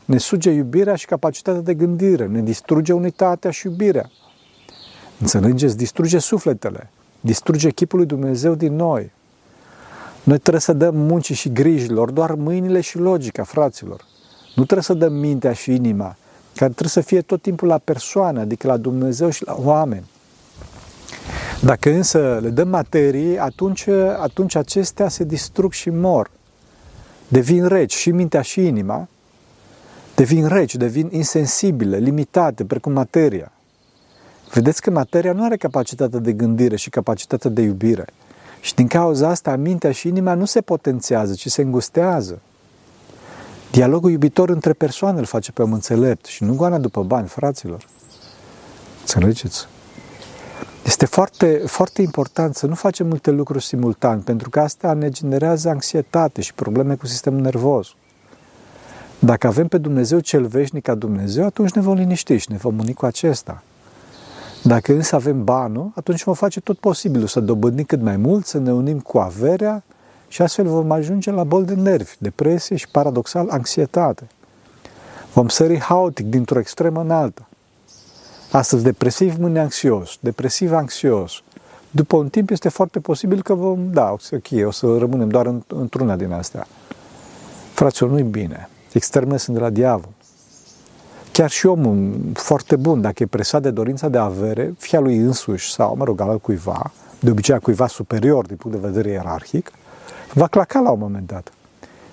Ne 0.06 0.18
suge 0.18 0.51
iubirea 0.51 0.96
și 0.96 1.06
capacitatea 1.06 1.62
de 1.62 1.74
gândire, 1.74 2.27
ne 2.27 2.42
distruge 2.42 2.94
unitatea 2.94 3.51
și 3.51 3.68
iubirea. 3.68 4.10
Înțelegeți? 5.20 5.77
Distruge 5.77 6.18
sufletele 6.18 6.89
distruge 7.24 7.70
chipul 7.70 7.98
lui 7.98 8.08
Dumnezeu 8.08 8.56
din 8.56 8.75
noi. 8.75 9.12
Noi 10.24 10.38
trebuie 10.38 10.62
să 10.62 10.74
dăm 10.74 10.96
muncii 10.96 11.36
și 11.36 11.51
grijilor 11.51 12.12
doar 12.12 12.36
mâinile 12.36 12.82
și 12.82 12.98
logica, 12.98 13.44
fraților. 13.44 14.06
Nu 14.56 14.63
trebuie 14.63 14.84
să 14.84 14.94
dăm 14.94 15.13
mintea 15.13 15.53
și 15.53 15.74
inima, 15.74 16.15
care 16.56 16.72
trebuie 16.72 16.89
să 16.89 17.01
fie 17.01 17.22
tot 17.22 17.42
timpul 17.42 17.68
la 17.68 17.77
persoană, 17.77 18.39
adică 18.39 18.68
la 18.68 18.77
Dumnezeu 18.77 19.30
și 19.30 19.46
la 19.46 19.56
oameni. 19.60 20.06
Dacă 21.62 21.89
însă 21.89 22.39
le 22.42 22.50
dăm 22.50 22.68
materii, 22.68 23.39
atunci, 23.39 23.88
atunci 24.20 24.56
acestea 24.56 25.10
se 25.10 25.24
distrug 25.24 25.72
și 25.72 25.89
mor. 25.89 26.32
Devin 27.27 27.65
reci 27.65 27.96
și 27.96 28.12
mintea 28.12 28.42
și 28.42 28.65
inima, 28.65 29.08
devin 30.15 30.48
reci, 30.48 30.75
devin 30.75 31.10
insensibile, 31.12 31.98
limitate, 31.98 32.65
precum 32.65 32.92
materia. 32.92 33.52
Vedeți 34.53 34.81
că 34.81 34.91
materia 34.91 35.33
nu 35.33 35.43
are 35.43 35.57
capacitatea 35.57 36.19
de 36.19 36.33
gândire 36.33 36.75
și 36.75 36.89
capacitatea 36.89 37.50
de 37.50 37.62
iubire. 37.62 38.05
Și 38.62 38.75
din 38.75 38.88
cauza 38.88 39.29
asta, 39.29 39.55
mintea 39.55 39.91
și 39.91 40.07
inima 40.07 40.33
nu 40.33 40.45
se 40.45 40.62
potențează, 40.62 41.33
ci 41.33 41.48
se 41.48 41.62
îngustează. 41.62 42.41
Dialogul 43.72 44.12
iubitor 44.12 44.50
între 44.50 44.74
persoane 44.74 45.19
îl 45.19 45.25
face 45.25 45.51
pe 45.51 45.62
om 45.62 45.74
înțelept 45.74 46.25
și 46.25 46.43
nu 46.43 46.55
goana 46.55 46.77
după 46.77 47.03
bani, 47.03 47.27
fraților. 47.27 47.88
Înțelegeți? 49.00 49.67
Este 50.86 51.05
foarte, 51.05 51.62
foarte 51.65 52.01
important 52.01 52.55
să 52.55 52.65
nu 52.65 52.75
facem 52.75 53.07
multe 53.07 53.31
lucruri 53.31 53.63
simultan, 53.63 54.22
pentru 54.22 54.50
că 54.50 54.60
asta 54.60 54.93
ne 54.93 55.10
generează 55.10 55.69
anxietate 55.69 56.41
și 56.41 56.53
probleme 56.53 56.95
cu 56.95 57.05
sistemul 57.05 57.41
nervos. 57.41 57.88
Dacă 59.19 59.48
avem 59.48 59.67
pe 59.67 59.77
Dumnezeu 59.77 60.19
cel 60.19 60.45
veșnic 60.45 60.83
ca 60.83 60.95
Dumnezeu, 60.95 61.45
atunci 61.45 61.72
ne 61.72 61.81
vom 61.81 61.93
liniști 61.93 62.38
și 62.38 62.51
ne 62.51 62.57
vom 62.57 62.79
uni 62.79 62.93
cu 62.93 63.05
acesta. 63.05 63.63
Dacă 64.65 64.93
însă 64.93 65.15
avem 65.15 65.43
banul, 65.43 65.91
atunci 65.96 66.24
vom 66.24 66.34
face 66.34 66.60
tot 66.60 66.77
posibilul 66.77 67.27
să 67.27 67.39
dobândim 67.39 67.84
cât 67.84 68.01
mai 68.01 68.17
mult, 68.17 68.46
să 68.46 68.58
ne 68.58 68.74
unim 68.74 69.00
cu 69.00 69.17
averea 69.17 69.84
și 70.27 70.41
astfel 70.41 70.67
vom 70.67 70.91
ajunge 70.91 71.32
la 71.32 71.43
bol 71.43 71.65
de 71.65 71.74
nervi, 71.74 72.15
depresie 72.17 72.75
și, 72.75 72.88
paradoxal, 72.89 73.50
anxietate. 73.50 74.27
Vom 75.34 75.48
sări 75.48 75.79
haotic 75.79 76.25
dintr-o 76.25 76.60
extremă 76.60 77.01
în 77.01 77.12
alta. 77.12 77.48
Astăzi 78.51 78.84
depresiv, 78.84 79.38
mâine 79.38 79.60
anxios, 79.60 80.17
depresiv, 80.20 80.74
anxios. 80.74 81.41
După 81.91 82.15
un 82.15 82.29
timp 82.29 82.50
este 82.50 82.70
foarte 82.70 83.00
posibil 83.00 83.41
că 83.41 83.53
vom, 83.53 83.91
da, 83.91 84.12
ok, 84.12 84.65
o 84.65 84.72
să 84.72 84.98
rămânem 84.98 85.29
doar 85.29 85.53
într-una 85.67 86.15
din 86.15 86.32
astea. 86.32 86.67
Fraților, 87.74 88.10
nu-i 88.10 88.24
bine. 88.24 88.70
Extremele 88.93 89.38
sunt 89.38 89.55
de 89.55 89.62
la 89.62 89.70
diavol. 89.70 90.13
Chiar 91.34 91.50
și 91.50 91.66
omul 91.66 92.20
foarte 92.34 92.75
bun, 92.75 93.02
dacă 93.02 93.24
e 93.24 93.25
presat 93.25 93.62
de 93.62 93.70
dorința 93.72 94.10
de 94.10 94.18
avere, 94.18 94.74
fie 94.78 95.00
lui 95.00 95.18
însuși 95.18 95.72
sau, 95.72 95.96
mă 95.96 96.04
rog, 96.04 96.22
al 96.22 96.40
cuiva, 96.40 96.92
de 97.20 97.30
obicei 97.30 97.56
a 97.56 97.60
cuiva 97.60 97.88
superior 97.88 98.46
din 98.46 98.56
punct 98.56 98.82
de 98.82 98.88
vedere 98.88 99.10
ierarhic, 99.10 99.72
va 100.34 100.48
claca 100.48 100.80
la 100.80 100.92
un 100.92 101.00
moment 101.00 101.28
dat. 101.28 101.54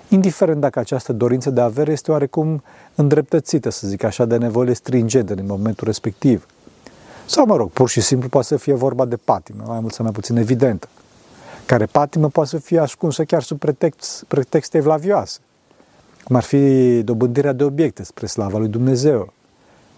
Indiferent 0.07 0.59
dacă 0.59 0.79
această 0.79 1.13
dorință 1.13 1.49
de 1.49 1.61
avere 1.61 1.91
este 1.91 2.11
oarecum 2.11 2.63
îndreptățită, 2.95 3.69
să 3.69 3.87
zic 3.87 4.03
așa, 4.03 4.25
de 4.25 4.37
nevoile 4.37 4.73
stringente 4.73 5.35
din 5.35 5.45
momentul 5.45 5.87
respectiv. 5.87 6.45
Sau, 7.25 7.45
mă 7.45 7.55
rog, 7.55 7.69
pur 7.69 7.89
și 7.89 8.01
simplu 8.01 8.29
poate 8.29 8.47
să 8.47 8.57
fie 8.57 8.73
vorba 8.73 9.05
de 9.05 9.15
patimă, 9.15 9.63
mai 9.67 9.79
mult 9.79 9.93
sau 9.93 10.03
mai 10.03 10.13
puțin 10.13 10.37
evidentă, 10.37 10.87
care 11.65 11.85
patimă 11.85 12.27
poate 12.29 12.49
să 12.49 12.57
fie 12.57 12.79
ascunsă 12.79 13.23
chiar 13.23 13.43
sub 13.43 13.59
pretext, 13.59 14.23
pretexte 14.27 14.77
evlavioase 14.77 15.39
cum 16.23 16.35
ar 16.35 16.43
fi 16.43 17.01
dobândirea 17.03 17.53
de 17.53 17.63
obiecte 17.63 18.03
spre 18.03 18.25
slava 18.25 18.57
lui 18.57 18.67
Dumnezeu. 18.67 19.33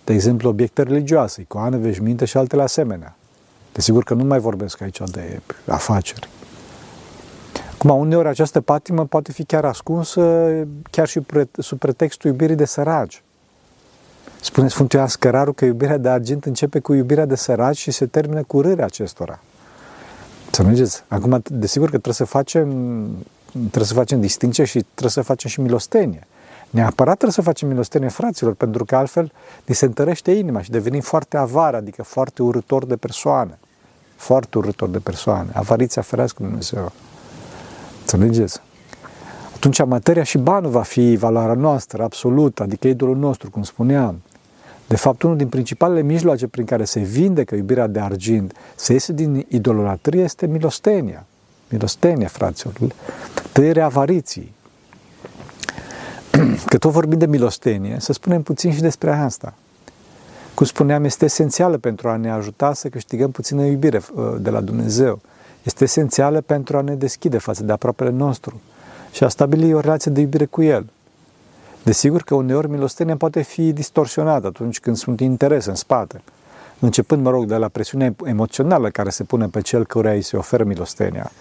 De 0.03 0.13
exemplu, 0.13 0.49
obiecte 0.49 0.83
religioase, 0.83 1.41
icoane, 1.41 1.77
veșminte 1.77 2.25
și 2.25 2.37
altele 2.37 2.61
asemenea. 2.61 3.15
Desigur 3.73 4.03
că 4.03 4.13
nu 4.13 4.23
mai 4.23 4.39
vorbesc 4.39 4.81
aici 4.81 5.01
de 5.11 5.41
afaceri. 5.67 6.29
Acum, 7.73 7.99
uneori 7.99 8.27
această 8.27 8.61
patimă 8.61 9.05
poate 9.05 9.31
fi 9.31 9.43
chiar 9.43 9.65
ascunsă, 9.65 10.51
chiar 10.89 11.07
și 11.07 11.21
sub 11.57 11.77
pretextul 11.77 12.29
iubirii 12.29 12.55
de 12.55 12.65
săraci. 12.65 13.23
Spune 14.41 14.67
Sfântul 14.67 14.97
Ioan 14.97 15.09
Scăraru 15.09 15.53
că 15.53 15.65
iubirea 15.65 15.97
de 15.97 16.09
argint 16.09 16.45
începe 16.45 16.79
cu 16.79 16.93
iubirea 16.93 17.25
de 17.25 17.35
săraci 17.35 17.77
și 17.77 17.91
se 17.91 18.05
termină 18.05 18.43
cu 18.43 18.61
rârea 18.61 18.85
acestora. 18.85 19.39
Să 20.51 20.63
mergeți. 20.63 21.03
Acum, 21.07 21.41
desigur 21.43 21.85
că 21.85 21.91
trebuie 21.91 22.13
să 22.13 22.25
facem 22.25 22.69
trebuie 23.59 23.85
să 23.85 23.93
facem 23.93 24.21
distinție 24.21 24.63
și 24.63 24.79
trebuie 24.79 25.09
să 25.11 25.21
facem 25.21 25.49
și 25.49 25.61
milostenie. 25.61 26.27
Neapărat 26.69 27.13
trebuie 27.13 27.31
să 27.31 27.41
facem 27.41 27.67
milostenie 27.67 28.07
fraților, 28.07 28.53
pentru 28.53 28.85
că 28.85 28.95
altfel 28.95 29.31
ni 29.65 29.75
se 29.75 29.85
întărește 29.85 30.31
inima 30.31 30.61
și 30.61 30.71
devenim 30.71 31.01
foarte 31.01 31.37
avar, 31.37 31.73
adică 31.73 32.03
foarte 32.03 32.43
urător 32.43 32.85
de 32.85 32.95
persoane. 32.95 33.59
Foarte 34.15 34.57
urător 34.57 34.89
de 34.89 34.99
persoane. 34.99 35.49
Avariția 35.53 36.01
ferească 36.01 36.43
Dumnezeu. 36.43 36.91
Înțelegeți? 37.99 38.61
Atunci 39.55 39.85
materia 39.85 40.23
și 40.23 40.37
banul 40.37 40.71
va 40.71 40.81
fi 40.81 41.15
valoarea 41.15 41.53
noastră, 41.53 42.03
absolută, 42.03 42.63
adică 42.63 42.87
idolul 42.87 43.17
nostru, 43.17 43.49
cum 43.49 43.63
spuneam. 43.63 44.21
De 44.87 44.95
fapt, 44.95 45.21
unul 45.21 45.37
din 45.37 45.47
principalele 45.47 46.01
mijloace 46.01 46.47
prin 46.47 46.65
care 46.65 46.83
se 46.83 46.99
vindecă 46.99 47.55
iubirea 47.55 47.87
de 47.87 47.99
argint, 47.99 48.53
se 48.75 48.93
iese 48.93 49.13
din 49.13 49.45
idolatrie, 49.49 50.23
este 50.23 50.47
milostenia. 50.47 51.25
Milostenia, 51.73 52.27
fraților 52.27 52.73
tăierea 53.51 53.85
avariții. 53.85 54.53
Că 56.69 56.77
tot 56.77 56.91
vorbim 56.91 57.17
de 57.17 57.25
milostenie, 57.25 57.95
să 57.99 58.13
spunem 58.13 58.41
puțin 58.41 58.73
și 58.73 58.81
despre 58.81 59.11
asta. 59.11 59.53
Cum 60.53 60.65
spuneam, 60.65 61.03
este 61.03 61.25
esențială 61.25 61.77
pentru 61.77 62.09
a 62.09 62.15
ne 62.15 62.31
ajuta 62.31 62.73
să 62.73 62.87
câștigăm 62.89 63.31
puțină 63.31 63.63
iubire 63.63 64.01
uh, 64.13 64.33
de 64.39 64.49
la 64.49 64.61
Dumnezeu. 64.61 65.21
Este 65.63 65.83
esențială 65.83 66.41
pentru 66.41 66.77
a 66.77 66.81
ne 66.81 66.95
deschide 66.95 67.37
față 67.37 67.63
de 67.63 67.71
aproapele 67.71 68.09
nostru 68.09 68.61
și 69.11 69.23
a 69.23 69.27
stabili 69.27 69.73
o 69.73 69.79
relație 69.79 70.11
de 70.11 70.21
iubire 70.21 70.45
cu 70.45 70.61
El. 70.61 70.85
Desigur 71.83 72.21
că 72.21 72.35
uneori 72.35 72.69
milostenia 72.69 73.17
poate 73.17 73.41
fi 73.41 73.73
distorsionată 73.73 74.47
atunci 74.47 74.79
când 74.79 74.95
sunt 74.95 75.19
interese 75.19 75.69
în 75.69 75.75
spate 75.75 76.21
începând, 76.85 77.23
mă 77.23 77.29
rog, 77.29 77.45
de 77.45 77.55
la 77.55 77.67
presiunea 77.67 78.15
emoțională 78.25 78.89
care 78.89 79.09
se 79.09 79.23
pune 79.23 79.47
pe 79.47 79.61
cel 79.61 79.85
căruia 79.85 80.13
îi 80.13 80.21
se 80.21 80.37
oferă 80.37 80.63
milostenia, 80.63 81.31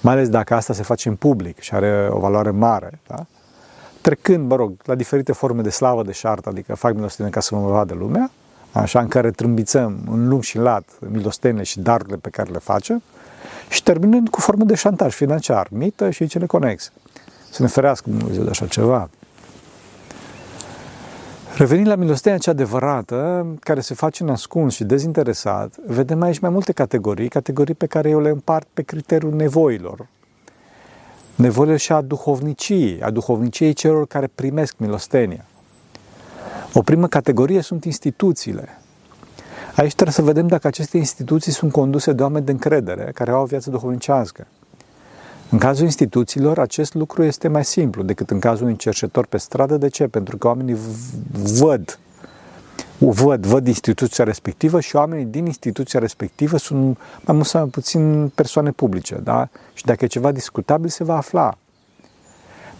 mai 0.00 0.14
ales 0.14 0.28
dacă 0.28 0.54
asta 0.54 0.72
se 0.72 0.82
face 0.82 1.08
în 1.08 1.14
public 1.14 1.58
și 1.60 1.74
are 1.74 2.08
o 2.10 2.18
valoare 2.18 2.50
mare, 2.50 2.98
da? 3.06 3.26
trecând, 4.00 4.48
mă 4.48 4.56
rog, 4.56 4.72
la 4.84 4.94
diferite 4.94 5.32
forme 5.32 5.62
de 5.62 5.70
slavă 5.70 6.02
de 6.02 6.12
șartă, 6.12 6.48
adică 6.48 6.74
fac 6.74 6.94
milostenie 6.94 7.30
ca 7.30 7.40
să 7.40 7.54
mă 7.54 7.68
vadă 7.68 7.94
lumea, 7.94 8.30
așa 8.72 9.00
în 9.00 9.08
care 9.08 9.30
trâmbițăm 9.30 9.98
în 10.10 10.28
lung 10.28 10.42
și 10.42 10.58
lat 10.58 10.88
milostenile 11.10 11.62
și 11.62 11.80
darurile 11.80 12.16
pe 12.16 12.28
care 12.28 12.50
le 12.50 12.58
face, 12.58 13.02
și 13.68 13.82
terminând 13.82 14.28
cu 14.28 14.40
formă 14.40 14.64
de 14.64 14.74
șantaj 14.74 15.14
financiar, 15.14 15.66
mită 15.70 16.10
și 16.10 16.26
cele 16.26 16.46
conexe. 16.46 16.90
Să 17.50 17.62
ne 17.62 17.68
ferească 17.68 18.10
Dumnezeu 18.10 18.42
de 18.42 18.50
așa 18.50 18.66
ceva. 18.66 19.10
Revenind 21.56 21.86
la 21.86 21.94
milostenia 21.94 22.38
cea 22.38 22.50
adevărată, 22.50 23.46
care 23.60 23.80
se 23.80 23.94
face 23.94 24.24
ascuns 24.28 24.74
și 24.74 24.84
dezinteresat, 24.84 25.76
vedem 25.86 26.22
aici 26.22 26.38
mai 26.38 26.50
multe 26.50 26.72
categorii, 26.72 27.28
categorii 27.28 27.74
pe 27.74 27.86
care 27.86 28.08
eu 28.08 28.20
le 28.20 28.28
împart 28.28 28.66
pe 28.72 28.82
criteriul 28.82 29.34
nevoilor. 29.34 30.06
Nevoile 31.34 31.76
și 31.76 31.92
a 31.92 32.00
duhovniciei, 32.00 33.02
a 33.02 33.10
duhovniciei 33.10 33.72
celor 33.72 34.06
care 34.06 34.30
primesc 34.34 34.74
milostenia. 34.78 35.44
O 36.74 36.82
primă 36.82 37.06
categorie 37.06 37.60
sunt 37.60 37.84
instituțiile. 37.84 38.68
Aici 39.76 39.94
trebuie 39.94 40.14
să 40.14 40.22
vedem 40.22 40.46
dacă 40.46 40.66
aceste 40.66 40.96
instituții 40.96 41.52
sunt 41.52 41.72
conduse 41.72 42.12
de 42.12 42.22
oameni 42.22 42.44
de 42.44 42.50
încredere, 42.50 43.10
care 43.14 43.30
au 43.30 43.42
o 43.42 43.44
viață 43.44 43.70
duhovnicească. 43.70 44.46
În 45.50 45.58
cazul 45.58 45.84
instituțiilor, 45.84 46.58
acest 46.58 46.94
lucru 46.94 47.22
este 47.22 47.48
mai 47.48 47.64
simplu 47.64 48.02
decât 48.02 48.30
în 48.30 48.38
cazul 48.38 48.64
unui 48.64 48.76
cercetor 48.76 49.26
pe 49.26 49.38
stradă. 49.38 49.76
De 49.76 49.88
ce? 49.88 50.06
Pentru 50.06 50.36
că 50.36 50.46
oamenii 50.46 50.76
văd, 51.58 51.98
văd, 52.98 53.46
văd 53.46 53.66
instituția 53.66 54.24
respectivă 54.24 54.80
și 54.80 54.96
oamenii 54.96 55.24
din 55.24 55.46
instituția 55.46 56.00
respectivă 56.00 56.56
sunt 56.56 56.98
mai 57.20 57.36
mult 57.36 57.46
sau 57.46 57.60
mai 57.60 57.70
puțin 57.70 58.28
persoane 58.34 58.70
publice. 58.70 59.14
Da? 59.14 59.48
Și 59.74 59.84
dacă 59.84 60.04
e 60.04 60.08
ceva 60.08 60.32
discutabil, 60.32 60.88
se 60.88 61.04
va 61.04 61.16
afla. 61.16 61.58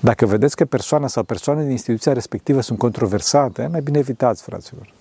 Dacă 0.00 0.26
vedeți 0.26 0.56
că 0.56 0.64
persoana 0.64 1.06
sau 1.06 1.22
persoane 1.22 1.62
din 1.62 1.70
instituția 1.70 2.12
respectivă 2.12 2.60
sunt 2.60 2.78
controversate, 2.78 3.68
mai 3.70 3.80
bine 3.80 3.98
evitați, 3.98 4.42
fraților. 4.42 4.92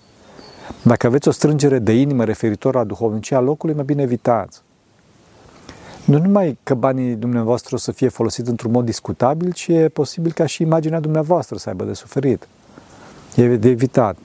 Dacă 0.81 1.07
aveți 1.07 1.27
o 1.27 1.31
strângere 1.31 1.79
de 1.79 1.93
inimă 1.93 2.23
referitor 2.23 2.75
la 2.75 2.83
duhovnicia 2.83 3.39
locului, 3.39 3.75
mai 3.75 3.83
bine 3.83 4.01
evitați. 4.01 4.61
Nu 6.09 6.17
numai 6.17 6.57
că 6.63 6.73
banii 6.73 7.15
dumneavoastră 7.15 7.75
o 7.75 7.77
să 7.77 7.91
fie 7.91 8.07
folosiți 8.07 8.49
într-un 8.49 8.71
mod 8.71 8.85
discutabil, 8.85 9.51
ci 9.51 9.67
e 9.67 9.89
posibil 9.89 10.31
ca 10.31 10.45
și 10.45 10.61
imaginea 10.61 10.99
dumneavoastră 10.99 11.57
să 11.57 11.69
aibă 11.69 11.83
de 11.83 11.93
suferit. 11.93 12.47
E 13.35 13.55
de 13.55 13.69
evitat. 13.69 14.17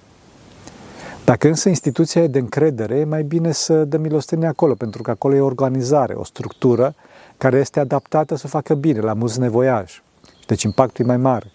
Dacă 1.24 1.48
însă 1.48 1.68
instituția 1.68 2.22
e 2.22 2.26
de 2.26 2.38
încredere, 2.38 2.96
e 2.96 3.04
mai 3.04 3.22
bine 3.22 3.52
să 3.52 3.84
dăm 3.84 4.00
milostenie 4.00 4.46
acolo, 4.46 4.74
pentru 4.74 5.02
că 5.02 5.10
acolo 5.10 5.34
e 5.34 5.40
o 5.40 5.44
organizare, 5.44 6.14
o 6.14 6.24
structură 6.24 6.94
care 7.36 7.58
este 7.58 7.80
adaptată 7.80 8.36
să 8.36 8.48
facă 8.48 8.74
bine 8.74 9.00
la 9.00 9.12
mulți 9.12 9.40
nevoiași. 9.40 10.02
Deci 10.46 10.62
impactul 10.62 11.04
e 11.04 11.08
mai 11.08 11.16
mare. 11.16 11.52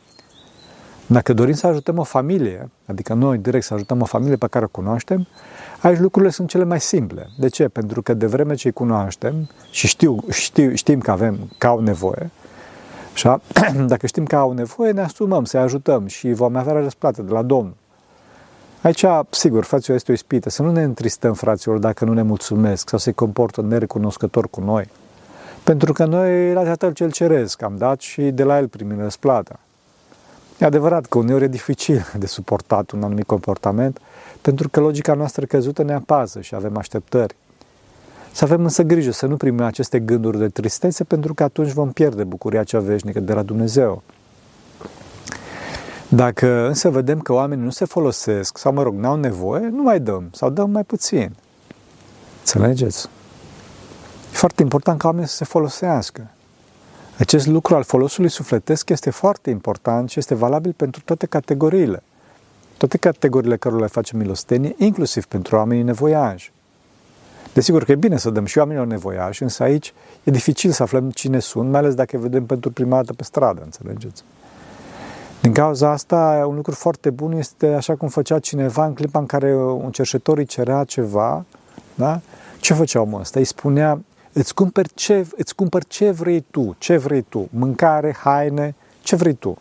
Dacă 1.11 1.33
dorim 1.33 1.53
să 1.53 1.67
ajutăm 1.67 1.97
o 1.97 2.03
familie, 2.03 2.69
adică 2.85 3.13
noi 3.13 3.37
direct 3.37 3.65
să 3.65 3.73
ajutăm 3.73 4.01
o 4.01 4.05
familie 4.05 4.35
pe 4.35 4.47
care 4.47 4.65
o 4.65 4.67
cunoaștem, 4.67 5.27
Aici 5.81 5.99
lucrurile 5.99 6.31
sunt 6.31 6.49
cele 6.49 6.63
mai 6.63 6.79
simple. 6.79 7.29
De 7.37 7.47
ce? 7.47 7.67
Pentru 7.67 8.01
că 8.01 8.13
de 8.13 8.25
vreme 8.25 8.55
ce 8.55 8.67
îi 8.67 8.73
cunoaștem 8.73 9.49
și 9.71 9.87
știu, 9.87 10.17
știu, 10.29 10.73
știm 10.73 10.99
că 10.99 11.11
avem, 11.11 11.37
că 11.57 11.67
au 11.67 11.79
nevoie, 11.79 12.29
Așa? 13.13 13.41
Dacă 13.93 14.07
știm 14.07 14.25
că 14.25 14.35
au 14.35 14.51
nevoie, 14.51 14.91
ne 14.91 15.01
asumăm 15.01 15.45
să 15.45 15.57
ajutăm 15.57 16.07
și 16.07 16.31
vom 16.31 16.55
avea 16.55 16.73
răsplată 16.73 17.21
de 17.21 17.31
la 17.31 17.41
Domnul. 17.41 17.75
Aici, 18.81 19.05
sigur, 19.29 19.63
fraților, 19.63 19.97
este 19.97 20.11
o 20.11 20.13
ispită. 20.13 20.49
Să 20.49 20.61
nu 20.61 20.71
ne 20.71 20.83
întristăm, 20.83 21.33
fraților, 21.33 21.77
dacă 21.77 22.05
nu 22.05 22.13
ne 22.13 22.21
mulțumesc 22.21 22.89
sau 22.89 22.99
se 22.99 23.11
comportă 23.11 23.61
nerecunoscător 23.61 24.49
cu 24.49 24.61
noi. 24.61 24.87
Pentru 25.63 25.93
că 25.93 26.05
noi 26.05 26.53
la 26.53 26.63
Tatăl 26.63 26.93
cel 26.93 27.11
Ceresc 27.11 27.61
am 27.61 27.77
dat 27.77 27.99
și 27.99 28.21
de 28.21 28.43
la 28.43 28.57
El 28.57 28.67
primim 28.67 28.99
răsplata. 28.99 29.59
E 30.59 30.65
adevărat 30.65 31.05
că 31.05 31.17
uneori 31.17 31.43
e 31.43 31.47
dificil 31.47 32.05
de 32.17 32.25
suportat 32.25 32.91
un 32.91 33.03
anumit 33.03 33.25
comportament, 33.25 33.99
pentru 34.41 34.69
că 34.69 34.79
logica 34.79 35.13
noastră 35.13 35.45
căzută 35.45 35.83
ne 35.83 35.93
apasă 35.93 36.41
și 36.41 36.55
avem 36.55 36.77
așteptări. 36.77 37.35
Să 38.31 38.43
avem 38.43 38.63
însă 38.63 38.83
grijă 38.83 39.11
să 39.11 39.25
nu 39.25 39.37
primim 39.37 39.63
aceste 39.63 39.99
gânduri 39.99 40.37
de 40.37 40.47
tristețe, 40.47 41.03
pentru 41.03 41.33
că 41.33 41.43
atunci 41.43 41.71
vom 41.71 41.91
pierde 41.91 42.23
bucuria 42.23 42.63
cea 42.63 42.79
veșnică 42.79 43.19
de 43.19 43.33
la 43.33 43.43
Dumnezeu. 43.43 44.03
Dacă 46.07 46.67
însă 46.67 46.89
vedem 46.89 47.19
că 47.19 47.33
oamenii 47.33 47.63
nu 47.63 47.69
se 47.69 47.85
folosesc 47.85 48.57
sau, 48.57 48.73
mă 48.73 48.83
rog, 48.83 48.95
n-au 48.95 49.15
nevoie, 49.15 49.67
nu 49.67 49.81
mai 49.81 49.99
dăm 49.99 50.29
sau 50.31 50.49
dăm 50.49 50.69
mai 50.69 50.83
puțin. 50.83 51.35
Înțelegeți? 52.39 53.09
E 54.31 54.35
foarte 54.35 54.61
important 54.61 54.99
ca 54.99 55.07
oamenii 55.07 55.29
să 55.29 55.35
se 55.35 55.45
folosească. 55.45 56.31
Acest 57.19 57.47
lucru 57.47 57.75
al 57.75 57.83
folosului 57.83 58.29
sufletesc 58.29 58.89
este 58.89 59.09
foarte 59.09 59.49
important 59.49 60.09
și 60.09 60.19
este 60.19 60.35
valabil 60.35 60.73
pentru 60.73 61.01
toate 61.05 61.25
categoriile. 61.25 62.03
Toate 62.77 62.97
categoriile 62.97 63.57
cărora 63.57 63.81
le 63.81 63.87
facem 63.87 64.19
milostenie, 64.19 64.75
inclusiv 64.77 65.25
pentru 65.25 65.55
oamenii 65.55 65.83
nevoiași. 65.83 66.51
Desigur 67.53 67.83
că 67.83 67.91
e 67.91 67.95
bine 67.95 68.17
să 68.17 68.29
dăm 68.29 68.45
și 68.45 68.57
oamenilor 68.57 68.87
nevoiași, 68.87 69.43
însă 69.43 69.63
aici 69.63 69.93
e 70.23 70.31
dificil 70.31 70.71
să 70.71 70.83
aflăm 70.83 71.09
cine 71.09 71.39
sunt, 71.39 71.69
mai 71.69 71.79
ales 71.79 71.93
dacă 71.93 72.17
vedem 72.17 72.45
pentru 72.45 72.71
prima 72.71 72.95
dată 72.95 73.13
pe 73.13 73.23
stradă, 73.23 73.61
înțelegeți? 73.63 74.23
Din 75.41 75.53
cauza 75.53 75.91
asta, 75.91 76.45
un 76.47 76.55
lucru 76.55 76.73
foarte 76.75 77.09
bun 77.09 77.31
este 77.31 77.67
așa 77.67 77.95
cum 77.95 78.07
făcea 78.07 78.39
cineva 78.39 78.85
în 78.85 78.93
clipa 78.93 79.19
în 79.19 79.25
care 79.25 79.55
un 79.55 79.91
cerșetor 79.91 80.37
îi 80.37 80.45
cerea 80.45 80.83
ceva, 80.83 81.45
da? 81.95 82.19
Ce 82.59 82.73
făcea 82.73 83.01
omul 83.01 83.19
ăsta? 83.19 83.39
Îi 83.39 83.45
spunea, 83.45 83.99
îți 84.39 84.53
cumpăr, 84.53 84.87
ce, 84.93 85.27
îți 85.37 85.55
cumpăr 85.55 85.83
ce 85.83 86.11
vrei 86.11 86.45
tu, 86.51 86.75
ce 86.77 86.97
vrei 86.97 87.21
tu, 87.21 87.47
mâncare, 87.51 88.15
haine, 88.23 88.75
ce 89.01 89.15
vrei 89.15 89.33
tu. 89.33 89.57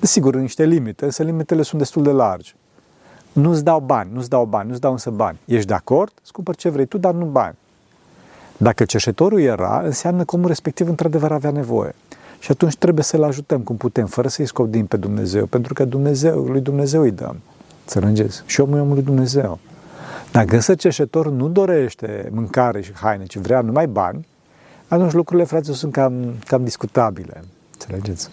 Desigur, 0.00 0.34
în 0.34 0.40
niște 0.40 0.64
limite, 0.64 1.04
însă 1.04 1.22
limitele 1.22 1.62
sunt 1.62 1.80
destul 1.80 2.02
de 2.02 2.10
largi. 2.10 2.54
Nu-ți 3.32 3.64
dau 3.64 3.80
bani, 3.80 4.10
nu-ți 4.12 4.28
dau 4.28 4.44
bani, 4.44 4.68
nu-ți 4.68 4.80
dau 4.80 4.92
însă 4.92 5.10
bani. 5.10 5.38
Ești 5.44 5.66
de 5.66 5.74
acord? 5.74 6.12
Îți 6.22 6.32
cumpăr 6.32 6.56
ce 6.56 6.68
vrei 6.68 6.86
tu, 6.86 6.98
dar 6.98 7.14
nu 7.14 7.24
bani. 7.24 7.56
Dacă 8.56 8.84
cerșetorul 8.84 9.40
era, 9.40 9.80
înseamnă 9.84 10.24
că 10.24 10.34
omul 10.36 10.48
respectiv 10.48 10.88
într-adevăr 10.88 11.32
avea 11.32 11.50
nevoie. 11.50 11.94
Și 12.38 12.50
atunci 12.50 12.76
trebuie 12.76 13.04
să-l 13.04 13.22
ajutăm 13.22 13.60
cum 13.60 13.76
putem, 13.76 14.06
fără 14.06 14.28
să-i 14.28 14.46
scopdim 14.46 14.86
pe 14.86 14.96
Dumnezeu, 14.96 15.46
pentru 15.46 15.74
că 15.74 15.84
Dumnezeu, 15.84 16.42
lui 16.42 16.60
Dumnezeu 16.60 17.02
îi 17.02 17.10
dăm. 17.10 17.36
Înțelegeți? 17.80 18.42
Și 18.46 18.60
omul 18.60 18.78
e 18.78 18.80
omul 18.80 18.94
lui 18.94 19.02
Dumnezeu. 19.02 19.58
Dacă 20.32 20.54
însă 20.54 20.74
cerșetorul 20.74 21.32
nu 21.32 21.48
dorește 21.48 22.28
mâncare 22.32 22.80
și 22.80 22.92
haine, 22.94 23.24
ci 23.24 23.36
vrea 23.36 23.60
numai 23.60 23.86
bani, 23.86 24.26
atunci 24.88 25.12
lucrurile, 25.12 25.46
fraților, 25.46 25.76
sunt 25.76 25.92
cam, 25.92 26.34
cam 26.46 26.64
discutabile. 26.64 27.44
Înțelegeți? 27.72 28.30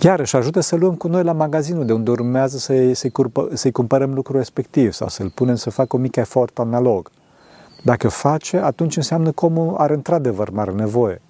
Iarăși 0.00 0.36
ajută 0.36 0.60
să 0.60 0.76
luăm 0.76 0.94
cu 0.94 1.08
noi 1.08 1.22
la 1.22 1.32
magazinul 1.32 1.86
de 1.86 1.92
unde 1.92 2.10
urmează 2.10 2.58
să-i, 2.58 2.94
să-i, 2.94 3.10
curpă, 3.10 3.48
să-i 3.52 3.72
cumpărăm 3.72 4.14
lucrul 4.14 4.36
respectiv 4.36 4.92
sau 4.92 5.08
să-l 5.08 5.30
punem 5.34 5.54
să 5.54 5.70
facă 5.70 5.96
o 5.96 5.98
mică 5.98 6.20
efort 6.20 6.58
analog. 6.58 7.10
Dacă 7.82 8.08
face, 8.08 8.56
atunci 8.56 8.96
înseamnă 8.96 9.30
că 9.30 9.44
omul 9.44 9.74
are 9.76 9.94
într-adevăr 9.94 10.50
mare 10.50 10.70
nevoie. 10.70 11.20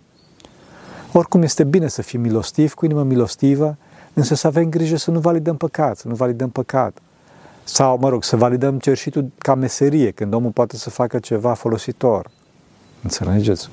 Oricum 1.12 1.42
este 1.42 1.64
bine 1.64 1.88
să 1.88 2.02
fim 2.02 2.20
milostivi, 2.20 2.74
cu 2.74 2.84
inimă 2.84 3.02
milostivă, 3.02 3.76
însă 4.12 4.34
să 4.34 4.46
avem 4.46 4.68
grijă 4.68 4.96
să 4.96 5.10
nu 5.10 5.18
validăm 5.18 5.56
păcat, 5.56 5.96
să 5.96 6.08
nu 6.08 6.14
validăm 6.14 6.48
păcat. 6.48 6.98
Sau, 7.68 7.98
mă 8.00 8.08
rog, 8.08 8.24
să 8.24 8.36
validăm 8.36 8.78
cerșitul 8.78 9.30
ca 9.38 9.54
meserie, 9.54 10.10
când 10.10 10.34
omul 10.34 10.50
poate 10.50 10.76
să 10.76 10.90
facă 10.90 11.18
ceva 11.18 11.54
folositor. 11.54 12.30
Înțelegeți? 13.02 13.68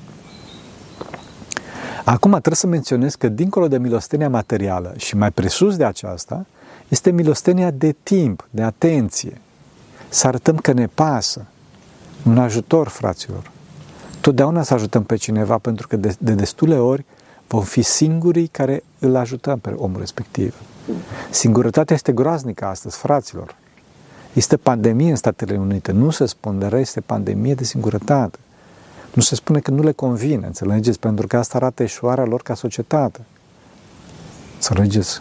Acum 2.04 2.30
trebuie 2.30 2.54
să 2.54 2.66
menționez 2.66 3.14
că 3.14 3.28
dincolo 3.28 3.68
de 3.68 3.78
milostenia 3.78 4.28
materială 4.28 4.94
și 4.96 5.16
mai 5.16 5.30
presus 5.30 5.76
de 5.76 5.84
aceasta, 5.84 6.46
este 6.88 7.10
milostenia 7.10 7.70
de 7.70 7.94
timp, 8.02 8.48
de 8.50 8.62
atenție. 8.62 9.40
Să 10.08 10.26
arătăm 10.26 10.56
că 10.56 10.72
ne 10.72 10.86
pasă. 10.86 11.46
Un 12.24 12.38
ajutor, 12.38 12.88
fraților. 12.88 13.50
Totdeauna 14.20 14.62
să 14.62 14.74
ajutăm 14.74 15.04
pe 15.04 15.16
cineva, 15.16 15.58
pentru 15.58 15.86
că 15.86 15.96
de, 15.96 16.14
de 16.18 16.32
destule 16.32 16.78
ori 16.78 17.04
vom 17.48 17.62
fi 17.62 17.82
singurii 17.82 18.46
care 18.46 18.82
îl 18.98 19.16
ajutăm 19.16 19.58
pe 19.58 19.70
omul 19.70 19.98
respectiv. 19.98 20.54
Singurătatea 21.30 21.94
este 21.94 22.12
groaznică 22.12 22.64
astăzi, 22.64 22.96
fraților. 22.96 23.62
Este 24.34 24.56
pandemie 24.56 25.10
în 25.10 25.16
Statele 25.16 25.56
Unite. 25.56 25.92
Nu 25.92 26.10
se 26.10 26.26
spune, 26.26 26.58
dar 26.58 26.72
este 26.72 27.00
pandemie 27.00 27.54
de 27.54 27.64
singurătate. 27.64 28.38
Nu 29.12 29.22
se 29.22 29.34
spune 29.34 29.58
că 29.60 29.70
nu 29.70 29.82
le 29.82 29.92
convine, 29.92 30.46
înțelegeți? 30.46 30.98
Pentru 30.98 31.26
că 31.26 31.36
asta 31.36 31.56
arată 31.56 31.82
eșuarea 31.82 32.24
lor 32.24 32.42
ca 32.42 32.54
societate. 32.54 33.20
Înțelegeți? 34.54 35.20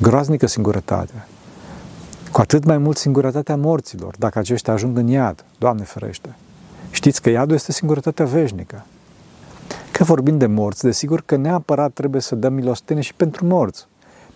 Groaznică 0.00 0.46
singurătatea. 0.46 1.28
Cu 2.32 2.40
atât 2.40 2.64
mai 2.64 2.78
mult 2.78 2.96
singurătatea 2.96 3.56
morților, 3.56 4.14
dacă 4.18 4.38
aceștia 4.38 4.72
ajung 4.72 4.98
în 4.98 5.06
iad. 5.06 5.44
Doamne 5.58 5.84
ferește! 5.84 6.34
Știți 6.90 7.22
că 7.22 7.30
iadul 7.30 7.54
este 7.54 7.72
singurătatea 7.72 8.24
veșnică. 8.24 8.84
Că 9.92 10.04
vorbim 10.04 10.38
de 10.38 10.46
morți, 10.46 10.82
desigur 10.82 11.22
că 11.26 11.36
neapărat 11.36 11.92
trebuie 11.92 12.20
să 12.20 12.34
dăm 12.34 12.52
milostenie 12.52 13.02
și 13.02 13.14
pentru 13.14 13.46
morți. 13.46 13.86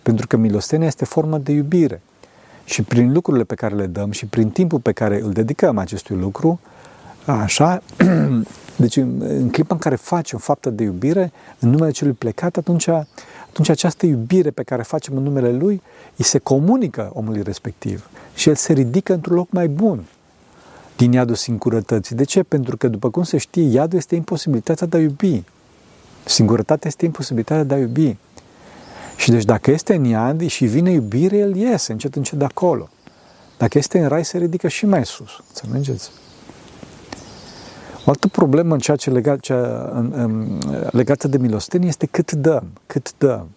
Pentru 0.01 0.27
că 0.27 0.37
milostenia 0.37 0.87
este 0.87 1.05
formă 1.05 1.37
de 1.37 1.51
iubire. 1.51 2.01
Și 2.65 2.81
prin 2.81 3.13
lucrurile 3.13 3.43
pe 3.43 3.55
care 3.55 3.75
le 3.75 3.85
dăm 3.85 4.11
și 4.11 4.25
prin 4.25 4.49
timpul 4.49 4.79
pe 4.79 4.91
care 4.91 5.21
îl 5.21 5.31
dedicăm 5.31 5.77
acestui 5.77 6.15
lucru, 6.15 6.59
așa, 7.25 7.81
deci 8.75 8.95
în 8.95 9.49
clipa 9.51 9.73
în 9.73 9.79
care 9.79 9.95
facem 9.95 10.39
faptă 10.39 10.69
de 10.69 10.83
iubire, 10.83 11.31
în 11.59 11.69
numele 11.69 11.91
celui 11.91 12.13
plecat, 12.13 12.57
atunci, 12.57 12.87
atunci 13.49 13.69
această 13.69 14.05
iubire 14.05 14.49
pe 14.49 14.63
care 14.63 14.81
facem 14.81 15.17
în 15.17 15.23
numele 15.23 15.51
lui, 15.51 15.81
îi 16.15 16.25
se 16.25 16.37
comunică 16.37 17.11
omului 17.13 17.43
respectiv 17.43 18.09
și 18.35 18.49
el 18.49 18.55
se 18.55 18.73
ridică 18.73 19.13
într-un 19.13 19.35
loc 19.35 19.51
mai 19.51 19.67
bun 19.67 20.03
din 20.97 21.11
iadul 21.11 21.35
singurătății. 21.35 22.15
De 22.15 22.23
ce? 22.23 22.43
Pentru 22.43 22.77
că, 22.77 22.87
după 22.87 23.09
cum 23.09 23.23
se 23.23 23.37
știe, 23.37 23.63
iadul 23.63 23.97
este 23.97 24.15
imposibilitatea 24.15 24.87
de 24.87 24.97
a 24.97 24.99
iubi. 24.99 25.43
Singurătatea 26.23 26.87
este 26.87 27.05
imposibilitatea 27.05 27.63
de 27.63 27.73
a 27.73 27.77
iubi. 27.77 28.15
Și 29.15 29.31
deci 29.31 29.43
dacă 29.43 29.71
este 29.71 29.95
în 29.95 30.03
iad 30.03 30.47
și 30.47 30.65
vine 30.65 30.91
iubire, 30.91 31.37
el 31.37 31.55
iese 31.55 31.91
încet, 31.91 32.15
încet 32.15 32.37
de 32.37 32.45
acolo. 32.45 32.89
Dacă 33.57 33.77
este 33.77 33.99
în 33.99 34.07
rai, 34.07 34.25
se 34.25 34.37
ridică 34.37 34.67
și 34.67 34.85
mai 34.85 35.05
sus. 35.05 35.29
Înțelegeți? 35.47 36.09
O 38.05 38.09
altă 38.09 38.27
problemă 38.27 38.73
în 38.73 38.79
ceea 38.79 38.97
ce 38.97 39.09
legat, 39.09 39.39
cea, 39.39 39.89
în, 39.93 40.11
în, 40.15 40.59
legată 40.91 41.27
de 41.27 41.37
milostenie 41.37 41.87
este 41.87 42.05
cât 42.05 42.31
dăm, 42.31 42.63
cât 42.85 43.13
dăm. 43.17 43.47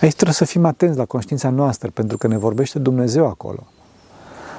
Aici 0.00 0.14
trebuie 0.14 0.34
să 0.34 0.44
fim 0.44 0.64
atenți 0.64 0.98
la 0.98 1.04
conștiința 1.04 1.50
noastră, 1.50 1.90
pentru 1.90 2.18
că 2.18 2.26
ne 2.26 2.38
vorbește 2.38 2.78
Dumnezeu 2.78 3.26
acolo. 3.26 3.66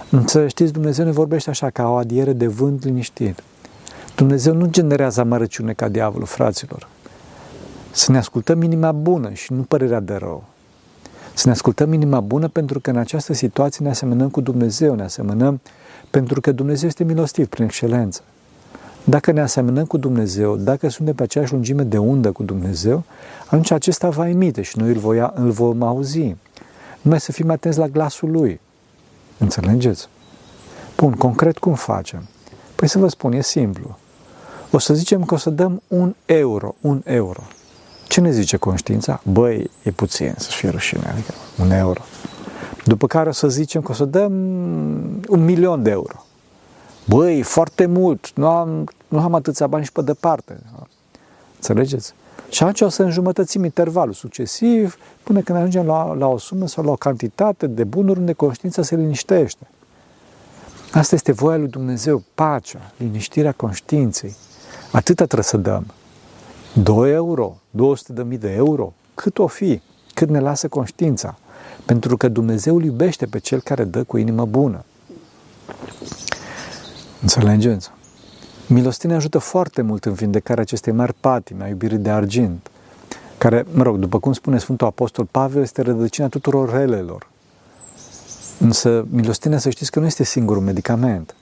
Însă, 0.09 0.47
știți, 0.47 0.71
Dumnezeu 0.71 1.05
ne 1.05 1.11
vorbește 1.11 1.49
așa, 1.49 1.69
ca 1.69 1.89
o 1.89 1.95
adiere 1.95 2.33
de 2.33 2.47
vânt 2.47 2.83
liniștit. 2.83 3.43
Dumnezeu 4.15 4.53
nu 4.53 4.65
generează 4.65 5.21
amărăciune 5.21 5.73
ca 5.73 5.87
diavolul, 5.87 6.27
fraților. 6.27 6.87
Să 7.95 8.12
ne 8.12 8.17
ascultăm 8.17 8.62
inima 8.62 8.91
bună 8.91 9.34
și 9.34 9.53
nu 9.53 9.62
părerea 9.62 9.99
de 9.99 10.13
rău. 10.13 10.43
Să 11.34 11.43
ne 11.45 11.51
ascultăm 11.51 11.93
inima 11.93 12.19
bună 12.19 12.47
pentru 12.47 12.79
că 12.79 12.89
în 12.89 12.97
această 12.97 13.34
situație 13.34 13.86
ne 13.86 13.91
asemănăm 13.91 14.29
cu 14.29 14.41
Dumnezeu, 14.41 14.95
ne 14.95 15.03
asemănăm 15.03 15.62
pentru 16.10 16.41
că 16.41 16.51
Dumnezeu 16.51 16.88
este 16.88 17.03
milostiv 17.03 17.47
prin 17.47 17.65
excelență. 17.65 18.21
Dacă 19.03 19.31
ne 19.31 19.41
asemănăm 19.41 19.86
cu 19.86 19.97
Dumnezeu, 19.97 20.55
dacă 20.55 20.89
suntem 20.89 21.15
pe 21.15 21.23
aceeași 21.23 21.51
lungime 21.51 21.84
de 21.84 21.97
undă 21.97 22.31
cu 22.31 22.43
Dumnezeu, 22.43 23.03
atunci 23.45 23.71
acesta 23.71 24.10
va 24.10 24.29
emite 24.29 24.62
și 24.62 24.79
noi 24.79 24.89
îl, 24.89 24.97
voia, 24.97 25.34
îl 25.36 25.51
vom 25.51 25.81
auzi. 25.81 26.36
Numai 27.01 27.19
să 27.19 27.31
fim 27.31 27.49
atenți 27.49 27.77
la 27.77 27.88
glasul 27.88 28.31
Lui. 28.31 28.60
Înțelegeți? 29.38 30.08
Bun, 30.97 31.12
concret 31.12 31.58
cum 31.58 31.73
facem? 31.73 32.27
Păi 32.75 32.88
să 32.88 32.97
vă 32.97 33.08
spun, 33.08 33.31
e 33.31 33.41
simplu. 33.41 33.97
O 34.71 34.77
să 34.77 34.93
zicem 34.93 35.23
că 35.23 35.34
o 35.34 35.38
să 35.38 35.49
dăm 35.49 35.81
un 35.88 36.15
euro, 36.25 36.75
un 36.81 37.01
euro. 37.05 37.43
Ce 38.15 38.21
ne 38.21 38.32
zice 38.32 38.58
conștiința? 38.58 39.21
Băi, 39.23 39.69
e 39.84 39.91
puțin 39.91 40.34
să 40.38 40.49
fie 40.51 40.69
rușine, 40.69 41.08
adică 41.12 41.34
un 41.62 41.71
euro. 41.71 42.01
După 42.86 43.08
care 43.08 43.30
o 43.30 43.32
să 43.32 43.47
zicem 43.47 43.82
că 43.82 43.91
o 43.91 43.93
să 43.93 44.06
dăm 44.06 44.32
un 45.28 45.43
milion 45.45 45.84
de 45.84 45.89
euro. 45.89 46.25
Băi, 47.06 47.41
foarte 47.41 47.86
mult, 47.86 48.32
nu 48.36 48.47
am, 48.47 48.89
nu 49.08 49.19
am 49.19 49.34
atâția 49.34 49.67
bani 49.67 49.86
și 49.86 49.91
pe 49.91 50.01
departe. 50.01 50.60
Înțelegeți? 51.56 52.13
Și 52.49 52.63
atunci 52.63 52.82
o 52.82 52.89
să 52.89 53.04
înjumătățim 53.04 53.63
intervalul 53.63 54.13
succesiv 54.13 54.97
până 55.23 55.41
când 55.41 55.58
ajungem 55.58 55.86
la, 55.86 56.13
la 56.13 56.28
o 56.28 56.38
sumă 56.38 56.67
sau 56.67 56.84
la 56.84 56.91
o 56.91 56.95
cantitate 56.95 57.67
de 57.67 57.84
bunuri 57.84 58.19
unde 58.19 58.34
conștiința 58.34 58.82
se 58.82 58.95
liniștește. 58.95 59.67
Asta 60.91 61.15
este 61.15 61.32
voia 61.32 61.58
lui 61.58 61.67
Dumnezeu, 61.67 62.23
pacea, 62.36 62.91
liniștirea 62.97 63.51
conștiinței. 63.51 64.36
Atâta 64.91 65.23
trebuie 65.25 65.43
să 65.43 65.58
dăm. 65.58 65.86
2 66.83 67.11
euro, 67.11 67.57
200 67.69 68.13
de 68.13 68.23
mii 68.23 68.38
de 68.38 68.51
euro, 68.51 68.93
cât 69.13 69.38
o 69.38 69.47
fi, 69.47 69.81
cât 70.13 70.29
ne 70.29 70.39
lasă 70.39 70.67
conștiința. 70.67 71.38
Pentru 71.85 72.17
că 72.17 72.27
Dumnezeu 72.27 72.75
îl 72.75 72.83
iubește 72.83 73.25
pe 73.25 73.39
cel 73.39 73.61
care 73.61 73.83
dă 73.83 74.03
cu 74.03 74.17
inimă 74.17 74.45
bună. 74.45 74.83
Înțelegeți? 77.21 77.91
Milostenia 78.67 79.15
ajută 79.15 79.38
foarte 79.38 79.81
mult 79.81 80.05
în 80.05 80.13
vindecarea 80.13 80.63
acestei 80.63 80.93
mari 80.93 81.13
patime 81.19 81.63
a 81.63 81.67
iubirii 81.67 81.97
de 81.97 82.09
argint, 82.09 82.69
care, 83.38 83.65
mă 83.71 83.83
rog, 83.83 83.97
după 83.97 84.19
cum 84.19 84.33
spune 84.33 84.57
Sfântul 84.57 84.88
Apostol 84.88 85.25
Pavel, 85.31 85.61
este 85.61 85.81
rădăcina 85.81 86.27
tuturor 86.27 86.71
relelor. 86.71 87.27
Însă, 88.59 89.05
milostenia, 89.09 89.57
să 89.57 89.69
știți 89.69 89.91
că 89.91 89.99
nu 89.99 90.05
este 90.05 90.23
singurul 90.23 90.61
medicament. 90.61 91.35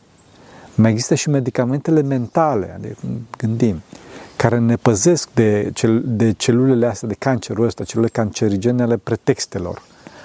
Mai 0.76 0.91
există 0.91 1.15
și 1.15 1.30
medicamentele 1.30 2.02
mentale, 2.02 2.74
adică 2.76 2.96
gândim, 3.38 3.82
care 4.43 4.60
ne 4.60 4.75
păzesc 4.75 5.29
de, 5.34 5.71
cel, 5.73 6.01
de 6.06 6.32
celulele 6.32 6.86
astea, 6.86 7.08
de 7.08 7.13
cancerul 7.19 7.65
ăsta, 7.65 7.84
celule 7.84 8.08
cancerigene 8.08 8.84
ale 8.84 8.97
pretextelor, 8.97 9.82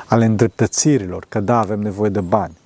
ale 0.07 0.24
îndreptățirilor, 0.24 1.26
că 1.28 1.40
da, 1.40 1.59
avem 1.59 1.81
nevoie 1.81 2.11
de 2.11 2.20
bani. 2.20 2.57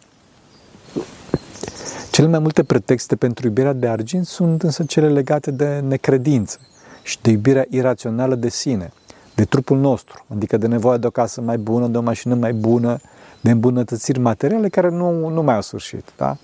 Cele 2.11 2.29
mai 2.29 2.39
multe 2.39 2.63
pretexte 2.63 3.17
pentru 3.17 3.47
iubirea 3.47 3.73
de 3.73 3.89
argint 3.89 4.27
sunt 4.27 4.63
însă 4.63 4.85
cele 4.85 5.09
legate 5.09 5.51
de 5.51 5.85
necredință 5.89 6.59
și 7.03 7.19
de 7.23 7.31
iubirea 7.31 7.65
irațională 7.71 8.35
de 8.35 8.49
sine, 8.49 8.93
de 9.35 9.45
trupul 9.45 9.79
nostru, 9.79 10.25
adică 10.35 10.57
de 10.57 10.67
nevoia 10.67 10.97
de 10.97 11.07
o 11.07 11.11
casă 11.11 11.41
mai 11.41 11.59
bună, 11.59 11.87
de 11.87 11.99
o 11.99 12.03
mașină 12.03 12.35
mai 12.35 12.53
bună, 12.53 12.99
de 13.41 13.51
îmbunătățiri 13.51 14.19
materiale 14.19 14.69
care 14.69 14.89
nu, 14.89 15.29
nu 15.29 15.43
mai 15.43 15.55
au 15.55 15.63
sfârșit. 15.63 16.13
Da? 16.17 16.37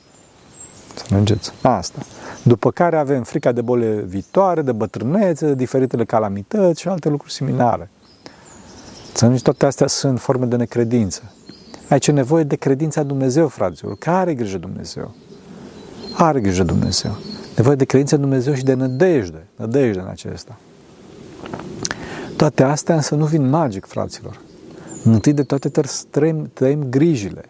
Să 0.94 1.04
mergeți. 1.10 1.52
Asta. 1.62 1.98
După 2.42 2.70
care 2.70 2.96
avem 2.96 3.22
frica 3.22 3.52
de 3.52 3.60
bole 3.60 4.00
viitoare, 4.06 4.62
de 4.62 4.72
bătrânețe, 4.72 5.46
de 5.46 5.54
diferitele 5.54 6.04
calamități 6.04 6.80
și 6.80 6.88
alte 6.88 7.08
lucruri 7.08 7.32
similare. 7.32 7.90
Să 9.12 9.40
toate 9.42 9.66
astea 9.66 9.86
sunt 9.86 10.20
forme 10.20 10.46
de 10.46 10.56
necredință. 10.56 11.22
Aici 11.88 12.06
e 12.06 12.12
nevoie 12.12 12.44
de 12.44 12.56
credința 12.56 13.02
Dumnezeu, 13.02 13.48
fraților. 13.48 13.96
Care 13.98 14.16
are 14.16 14.34
grijă 14.34 14.58
Dumnezeu? 14.58 15.14
Are 16.16 16.40
grijă 16.40 16.62
Dumnezeu. 16.62 17.16
Nevoie 17.56 17.76
de 17.76 17.84
credință 17.84 18.14
în 18.14 18.20
Dumnezeu 18.20 18.54
și 18.54 18.64
de 18.64 18.74
nădejde. 18.74 19.46
Nădejde 19.56 20.00
în 20.00 20.06
acesta. 20.06 20.58
Toate 22.36 22.62
astea 22.62 22.94
însă 22.94 23.14
nu 23.14 23.24
vin 23.24 23.48
magic, 23.48 23.86
fraților. 23.86 24.40
Întâi 25.04 25.32
de 25.32 25.42
toate 25.42 25.70
trăim, 26.10 26.50
trăim 26.52 26.86
grijile 26.90 27.42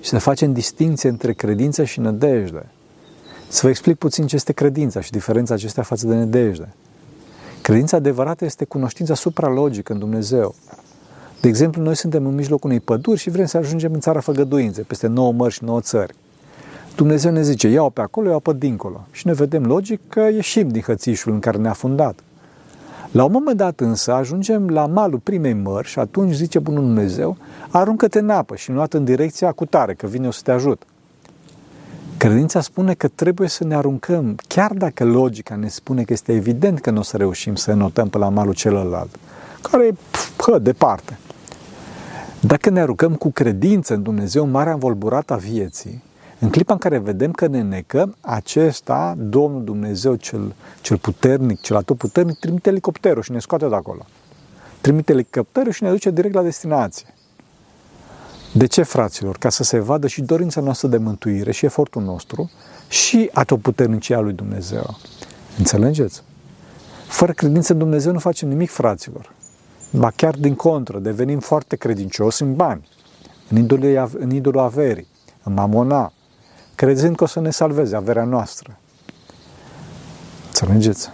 și 0.00 0.08
să 0.08 0.18
facem 0.18 0.52
distinție 0.52 1.08
între 1.08 1.32
credință 1.32 1.84
și 1.84 2.00
nădejde. 2.00 2.66
Să 3.48 3.60
vă 3.62 3.68
explic 3.68 3.96
puțin 3.96 4.26
ce 4.26 4.34
este 4.34 4.52
credința 4.52 5.00
și 5.00 5.10
diferența 5.10 5.54
acestea 5.54 5.82
față 5.82 6.06
de 6.06 6.14
nădejde. 6.14 6.68
Credința 7.62 7.96
adevărată 7.96 8.44
este 8.44 8.64
cunoștința 8.64 9.14
supralogică 9.14 9.92
în 9.92 9.98
Dumnezeu. 9.98 10.54
De 11.40 11.48
exemplu, 11.48 11.82
noi 11.82 11.96
suntem 11.96 12.26
în 12.26 12.34
mijlocul 12.34 12.70
unei 12.70 12.80
păduri 12.80 13.18
și 13.18 13.30
vrem 13.30 13.46
să 13.46 13.56
ajungem 13.56 13.92
în 13.92 14.00
țara 14.00 14.20
făgăduințe, 14.20 14.82
peste 14.82 15.06
nouă 15.06 15.32
mări 15.32 15.54
și 15.54 15.64
nouă 15.64 15.80
țări. 15.80 16.14
Dumnezeu 16.96 17.32
ne 17.32 17.42
zice, 17.42 17.68
iau 17.68 17.90
pe 17.90 18.00
acolo, 18.00 18.28
iau 18.28 18.40
pe 18.40 18.52
dincolo. 18.58 19.06
Și 19.10 19.26
ne 19.26 19.32
vedem 19.32 19.64
logic 19.64 20.00
că 20.08 20.20
ieșim 20.20 20.68
din 20.68 20.82
hățișul 20.82 21.32
în 21.32 21.38
care 21.38 21.58
ne-a 21.58 21.72
fundat. 21.72 22.18
La 23.10 23.24
un 23.24 23.32
moment 23.32 23.56
dat 23.56 23.80
însă 23.80 24.12
ajungem 24.12 24.68
la 24.68 24.86
malul 24.86 25.18
primei 25.18 25.52
mări 25.52 25.88
și 25.88 25.98
atunci 25.98 26.34
zice 26.34 26.58
Bunul 26.58 26.82
Dumnezeu, 26.82 27.36
aruncă-te 27.70 28.18
în 28.18 28.30
apă 28.30 28.56
și 28.56 28.70
nu 28.70 28.84
în 28.90 29.04
direcția 29.04 29.52
cu 29.52 29.66
tare, 29.66 29.94
că 29.94 30.06
vine 30.06 30.26
o 30.26 30.30
să 30.30 30.40
te 30.44 30.50
ajut. 30.50 30.82
Credința 32.18 32.60
spune 32.60 32.94
că 32.94 33.08
trebuie 33.08 33.48
să 33.48 33.64
ne 33.64 33.74
aruncăm, 33.74 34.36
chiar 34.48 34.72
dacă 34.72 35.04
logica 35.04 35.56
ne 35.56 35.68
spune 35.68 36.02
că 36.02 36.12
este 36.12 36.32
evident 36.32 36.80
că 36.80 36.90
nu 36.90 36.98
o 36.98 37.02
să 37.02 37.16
reușim 37.16 37.54
să 37.54 37.72
notăm 37.72 38.08
pe 38.08 38.18
la 38.18 38.28
malul 38.28 38.54
celălalt, 38.54 39.16
care 39.62 39.86
e 39.86 39.94
pă, 40.36 40.58
departe. 40.58 41.18
Dacă 42.40 42.70
ne 42.70 42.80
aruncăm 42.80 43.14
cu 43.14 43.30
credință 43.30 43.94
în 43.94 44.02
Dumnezeu, 44.02 44.46
marea 44.46 44.72
învolburată 44.72 45.32
a 45.32 45.36
vieții, 45.36 46.02
în 46.38 46.50
clipa 46.50 46.72
în 46.72 46.78
care 46.78 46.98
vedem 46.98 47.30
că 47.30 47.46
ne 47.46 47.62
necăm, 47.62 48.16
acesta, 48.20 49.14
Domnul 49.18 49.64
Dumnezeu 49.64 50.14
cel, 50.14 50.54
cel 50.80 50.98
puternic, 50.98 51.60
cel 51.60 51.76
atotputernic, 51.76 52.38
trimite 52.38 52.68
elicopterul 52.68 53.22
și 53.22 53.32
ne 53.32 53.38
scoate 53.38 53.68
de 53.68 53.74
acolo. 53.74 54.06
Trimite 54.80 55.12
elicopterul 55.12 55.72
și 55.72 55.82
ne 55.82 55.90
duce 55.90 56.10
direct 56.10 56.34
la 56.34 56.42
destinație. 56.42 57.15
De 58.56 58.66
ce, 58.66 58.82
fraților? 58.82 59.38
Ca 59.38 59.48
să 59.48 59.62
se 59.62 59.78
vadă 59.78 60.06
și 60.06 60.22
dorința 60.22 60.60
noastră 60.60 60.88
de 60.88 60.96
mântuire 60.96 61.52
și 61.52 61.64
efortul 61.64 62.02
nostru 62.02 62.50
și 62.88 63.30
atotputernicia 63.32 64.20
lui 64.20 64.32
Dumnezeu. 64.32 64.96
Înțelegeți? 65.58 66.22
Fără 67.06 67.32
credință 67.32 67.72
în 67.72 67.78
Dumnezeu 67.78 68.12
nu 68.12 68.18
facem 68.18 68.48
nimic, 68.48 68.70
fraților. 68.70 69.32
Ba 69.90 70.10
chiar 70.10 70.34
din 70.34 70.54
contră, 70.54 70.98
devenim 70.98 71.38
foarte 71.38 71.76
credincioși 71.76 72.42
în 72.42 72.54
bani, 72.54 72.88
în 73.50 73.56
idolul, 73.56 74.10
în 74.18 74.30
idolul 74.30 74.60
averii, 74.60 75.06
în 75.42 75.52
mamona, 75.52 76.12
crezând 76.74 77.16
că 77.16 77.24
o 77.24 77.26
să 77.26 77.40
ne 77.40 77.50
salveze 77.50 77.96
averea 77.96 78.24
noastră. 78.24 78.78
Înțelegeți? 80.46 81.10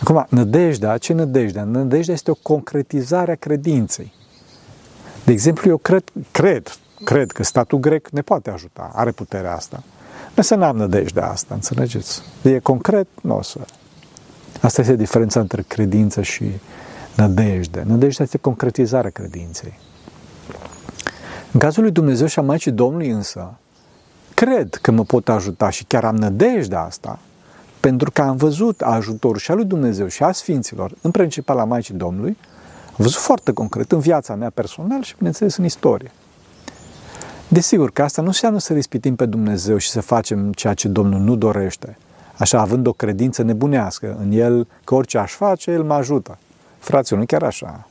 Acum, 0.00 0.26
nădejdea, 0.28 0.98
ce 0.98 1.12
nădejdea? 1.12 1.64
Nădejdea 1.64 2.14
este 2.14 2.30
o 2.30 2.34
concretizare 2.42 3.32
a 3.32 3.36
credinței. 3.36 4.12
De 5.26 5.32
exemplu, 5.32 5.70
eu 5.70 5.76
cred, 5.76 6.04
cred, 6.30 6.78
cred 7.04 7.32
că 7.32 7.42
statul 7.42 7.78
grec 7.78 8.08
ne 8.08 8.20
poate 8.20 8.50
ajuta, 8.50 8.90
are 8.94 9.10
puterea 9.10 9.54
asta. 9.54 9.82
să 10.40 10.54
n-am 10.54 10.76
nădejdea 10.76 11.30
asta, 11.30 11.54
înțelegeți? 11.54 12.22
E 12.42 12.58
concret, 12.58 13.06
nu 13.22 13.36
o 13.36 13.42
să... 13.42 13.58
Asta 14.60 14.80
este 14.80 14.96
diferența 14.96 15.40
între 15.40 15.64
credință 15.68 16.22
și 16.22 16.44
nădejde. 17.16 17.82
Nădejdea 17.86 18.24
este 18.24 18.38
concretizarea 18.38 19.10
credinței. 19.10 19.78
În 21.52 21.60
cazul 21.60 21.82
lui 21.82 21.92
Dumnezeu 21.92 22.26
și 22.26 22.38
a 22.38 22.42
Maicii 22.42 22.70
Domnului 22.70 23.08
însă, 23.08 23.54
cred 24.34 24.74
că 24.74 24.90
mă 24.90 25.04
pot 25.04 25.28
ajuta 25.28 25.70
și 25.70 25.84
chiar 25.84 26.04
am 26.04 26.16
nădejdea 26.16 26.80
asta, 26.80 27.18
pentru 27.80 28.10
că 28.10 28.22
am 28.22 28.36
văzut 28.36 28.80
ajutorul 28.80 29.38
și 29.38 29.50
al 29.50 29.56
lui 29.56 29.66
Dumnezeu 29.66 30.06
și 30.06 30.22
a 30.22 30.32
Sfinților, 30.32 30.92
în 31.00 31.10
principal 31.10 31.58
a 31.58 31.64
Maicii 31.64 31.94
Domnului, 31.94 32.36
am 32.98 33.04
văzut 33.04 33.20
foarte 33.20 33.52
concret 33.52 33.92
în 33.92 33.98
viața 33.98 34.34
mea 34.34 34.50
personală 34.50 35.02
și, 35.02 35.14
bineînțeles, 35.16 35.56
în 35.56 35.64
istorie. 35.64 36.10
Desigur 37.48 37.90
că 37.90 38.02
asta 38.02 38.20
nu 38.20 38.26
înseamnă 38.26 38.58
să 38.58 38.72
respitim 38.72 39.16
pe 39.16 39.26
Dumnezeu 39.26 39.76
și 39.76 39.88
să 39.88 40.00
facem 40.00 40.52
ceea 40.52 40.74
ce 40.74 40.88
Domnul 40.88 41.20
nu 41.20 41.36
dorește, 41.36 41.98
așa 42.38 42.60
având 42.60 42.86
o 42.86 42.92
credință 42.92 43.42
nebunească 43.42 44.16
în 44.20 44.32
El, 44.32 44.66
că 44.84 44.94
orice 44.94 45.18
aș 45.18 45.32
face, 45.32 45.70
El 45.70 45.82
mă 45.82 45.94
ajută. 45.94 46.38
Fraților, 46.78 47.20
nu 47.20 47.26
chiar 47.26 47.42
așa. 47.42 47.88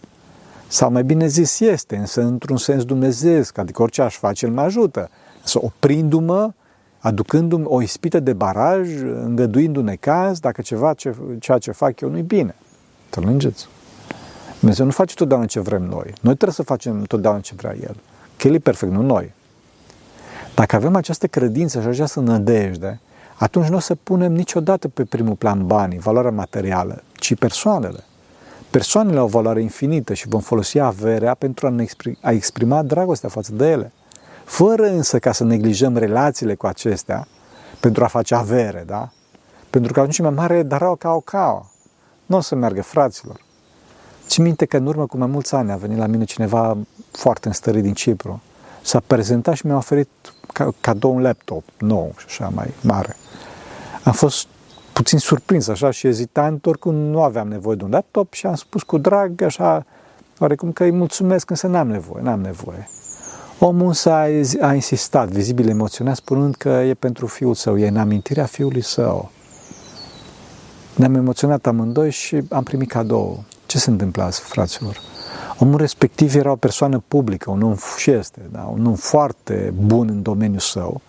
Sau 0.68 0.92
mai 0.92 1.04
bine 1.04 1.28
zis 1.28 1.60
este, 1.60 1.96
însă 1.96 2.22
într-un 2.22 2.58
sens 2.58 2.84
dumnezeesc, 2.84 3.58
adică 3.58 3.82
orice 3.82 4.02
aș 4.02 4.18
face, 4.18 4.46
El 4.46 4.52
mă 4.52 4.62
ajută 4.62 5.10
să 5.44 5.60
oprindu-mă, 5.62 6.52
aducându-mi 7.00 7.66
o 7.68 7.82
ispită 7.82 8.20
de 8.20 8.34
baraj, 8.34 8.90
îngăduindu-ne 9.02 9.96
caz, 9.96 10.40
dacă 10.40 10.62
ceva 10.62 10.94
ce, 10.94 11.16
ceea 11.40 11.58
ce 11.58 11.72
fac 11.72 12.00
eu 12.00 12.10
nu-i 12.10 12.22
bine. 12.22 12.56
Înțelegeți? 13.06 13.68
Dumnezeu 14.60 14.86
nu 14.86 14.92
face 14.92 15.14
totdeauna 15.14 15.46
ce 15.46 15.60
vrem 15.60 15.84
noi. 15.84 16.14
Noi 16.22 16.34
trebuie 16.34 16.52
să 16.52 16.64
facem 16.64 17.04
totdeauna 17.04 17.40
ce 17.40 17.54
vrea 17.56 17.76
El. 17.82 17.96
Că 18.38 18.48
El 18.48 18.54
e 18.54 18.60
perfect, 18.60 18.92
nu 18.92 19.02
noi. 19.02 19.34
Dacă 20.56 20.76
avem 20.76 20.96
această 20.96 21.28
credință 21.28 21.82
și 21.82 21.88
această 21.88 22.20
nădejde, 22.20 23.00
atunci 23.36 23.68
nu 23.68 23.76
o 23.76 23.80
să 23.80 23.96
punem 23.96 24.34
niciodată 24.34 24.88
pe 24.88 25.04
primul 25.04 25.36
plan 25.36 25.68
banii, 25.68 26.00
valoarea 26.00 26.32
materială, 26.32 27.04
ci 27.14 27.36
persoanele. 27.36 28.04
Persoanele 28.70 29.20
au 29.20 29.26
o 29.26 29.28
valoare 29.28 29.62
infinită 29.62 30.14
și 30.14 30.28
vom 30.28 30.42
folosi 30.42 30.80
averea 30.80 31.34
pentru 31.34 31.68
a, 31.68 31.70
ne 31.70 31.82
exprima, 31.82 32.18
a 32.22 32.32
exprima 32.32 32.84
dragostea 32.84 33.30
față 33.30 33.52
de 33.54 33.70
ele 33.70 33.92
fără 34.46 34.88
însă 34.88 35.20
ca 35.20 35.32
să 35.32 35.44
neglijăm 35.44 35.98
relațiile 35.98 36.56
cu 36.56 36.68
acestea 36.68 37.28
pentru 37.80 38.04
a 38.04 38.08
face 38.08 38.36
avere, 38.36 38.84
da? 38.88 39.10
Pentru 39.70 39.94
că 39.94 40.00
atunci 40.00 40.20
mai 40.20 40.30
mare 40.30 40.64
darau 40.64 40.96
ca 40.96 41.12
o 41.12 41.20
cao. 41.20 41.72
Nu 42.26 42.38
o 42.38 42.40
să 42.40 42.56
meargă, 42.56 42.82
fraților. 42.82 43.45
Ți 44.28 44.42
minte 44.42 44.66
că 44.66 44.78
în 44.78 44.86
urmă 44.86 45.06
cu 45.06 45.18
mai 45.18 45.28
mulți 45.28 45.56
ani 45.56 45.72
a 45.72 45.76
venit 45.76 45.98
la 45.98 46.06
mine 46.06 46.24
cineva 46.24 46.78
foarte 47.12 47.48
înstărit 47.48 47.84
din 47.84 47.94
Cipru. 47.94 48.42
S-a 48.82 49.02
prezentat 49.08 49.56
și 49.56 49.66
mi-a 49.66 49.76
oferit 49.76 50.10
cadou 50.82 51.16
un 51.16 51.22
laptop 51.22 51.64
nou 51.78 52.14
și 52.18 52.26
așa 52.28 52.52
mai 52.56 52.74
mare. 52.82 53.16
Am 54.04 54.14
fost 54.14 54.48
puțin 54.94 55.20
surprins 55.20 55.68
așa 55.68 55.92
și 55.92 56.08
ezitant, 56.08 56.66
oricum 56.66 56.96
nu 56.96 57.24
aveam 57.24 57.48
nevoie 57.48 57.76
de 57.76 57.84
un 57.84 57.90
laptop 57.90 58.34
și 58.34 58.46
am 58.46 58.56
spus 58.56 58.84
cu 58.84 58.98
drag 58.98 59.42
așa, 59.42 59.86
oarecum 60.40 60.72
că 60.72 60.84
îi 60.84 60.92
mulțumesc, 60.92 61.50
însă 61.50 61.68
n-am 61.68 61.88
nevoie, 61.88 62.24
n-am 62.24 62.42
nevoie. 62.42 62.88
Omul 63.60 63.88
însă 63.88 64.12
a, 64.12 64.28
a 64.62 64.74
insistat, 64.74 65.30
vizibil 65.30 65.70
emoționat, 65.70 66.16
spunând 66.16 66.56
că 66.56 66.70
e 66.70 66.94
pentru 66.94 67.28
fiul 67.28 67.54
său, 67.54 67.78
e 67.78 67.88
în 67.88 67.98
amintirea 67.98 68.46
fiului 68.46 68.84
său. 68.84 69.32
Ne-am 70.96 71.16
emoționat 71.16 71.68
amândoi 71.68 72.12
și 72.12 72.42
am 72.50 72.64
primit 72.64 72.90
cadou. 72.90 73.44
Ce 73.66 73.78
se 73.78 73.90
întâmplă 73.90 74.24
azi, 74.24 74.40
fraților? 74.40 75.02
Omul 75.60 75.78
respectiv 75.78 76.36
era 76.36 76.52
o 76.52 76.56
persoană 76.56 77.04
publică, 77.08 77.52
un 77.52 77.62
om 77.62 77.76
și 77.98 78.12
este, 78.12 78.42
da? 78.52 78.72
un 78.74 78.86
om 78.86 78.96
foarte 78.96 79.74
bun 79.78 80.08
în 80.10 80.22
domeniul 80.22 80.60
său, 80.60 81.02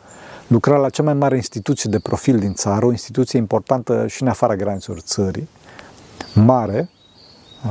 lucra 0.46 0.76
la 0.76 0.88
cea 0.88 1.02
mai 1.02 1.14
mare 1.14 1.36
instituție 1.36 1.90
de 1.90 1.98
profil 1.98 2.38
din 2.38 2.54
țară, 2.54 2.86
o 2.86 2.90
instituție 2.90 3.38
importantă 3.38 4.06
și 4.06 4.22
în 4.22 4.28
afara 4.28 4.56
granițelor 4.56 5.00
țării, 5.00 5.48
mare, 6.34 6.88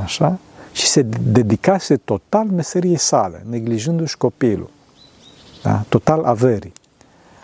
așa, 0.02 0.38
și 0.72 0.86
se 0.86 1.02
dedicase 1.22 1.96
total 1.96 2.46
meseriei 2.46 2.98
sale, 2.98 3.44
neglijându-și 3.48 4.16
copilul, 4.16 4.70
da? 5.62 5.84
total 5.88 6.24
averii. 6.24 6.72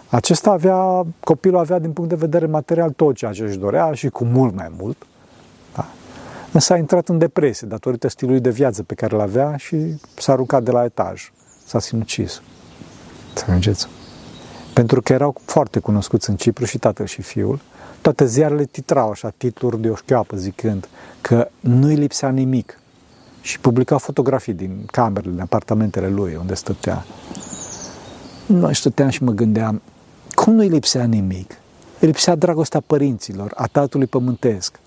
Acesta 0.08 0.50
avea, 0.50 1.06
copilul 1.20 1.58
avea 1.58 1.78
din 1.78 1.92
punct 1.92 2.10
de 2.10 2.16
vedere 2.16 2.46
material 2.46 2.90
tot 2.90 3.16
ceea 3.16 3.32
ce 3.32 3.42
își 3.42 3.58
dorea 3.58 3.92
și 3.92 4.08
cu 4.08 4.24
mult 4.24 4.54
mai 4.54 4.72
mult, 4.78 4.96
da? 4.98 5.06
Însă 6.52 6.72
a 6.72 6.76
intrat 6.76 7.08
în 7.08 7.18
depresie 7.18 7.66
datorită 7.66 8.08
stilului 8.08 8.40
de 8.40 8.50
viață 8.50 8.82
pe 8.82 8.94
care 8.94 9.14
îl 9.14 9.20
avea 9.20 9.56
și 9.56 9.76
s-a 10.16 10.32
aruncat 10.32 10.62
de 10.62 10.70
la 10.70 10.84
etaj, 10.84 11.32
s-a 11.66 11.78
sinucis. 11.78 12.42
Înțelegeți? 13.28 13.86
Pentru 14.74 15.02
că 15.02 15.12
erau 15.12 15.36
foarte 15.44 15.78
cunoscuți 15.78 16.30
în 16.30 16.36
Cipru 16.36 16.64
și 16.64 16.78
tatăl 16.78 17.06
și 17.06 17.22
fiul, 17.22 17.60
toate 18.00 18.26
ziarele 18.26 18.64
titrau 18.64 19.10
așa 19.10 19.32
titluri 19.36 19.80
de 19.80 19.88
o 19.88 19.94
șchioapă 19.94 20.36
zicând 20.36 20.88
că 21.20 21.48
nu-i 21.60 21.94
lipsea 21.94 22.28
nimic 22.28 22.78
și 23.40 23.60
publica 23.60 23.96
fotografii 23.96 24.52
din 24.52 24.82
camerele, 24.90 25.32
din 25.32 25.40
apartamentele 25.40 26.08
lui 26.08 26.36
unde 26.40 26.54
stătea. 26.54 27.04
Noi 28.46 28.74
stăteam 28.74 29.08
și 29.08 29.22
mă 29.22 29.30
gândeam, 29.30 29.82
cum 30.34 30.54
nu-i 30.54 30.68
lipsea 30.68 31.04
nimic? 31.04 31.50
Îi 32.00 32.06
lipsea 32.06 32.34
dragostea 32.34 32.80
părinților, 32.80 33.52
a 33.54 33.66
tatălui 33.66 34.06
pământesc, 34.06 34.78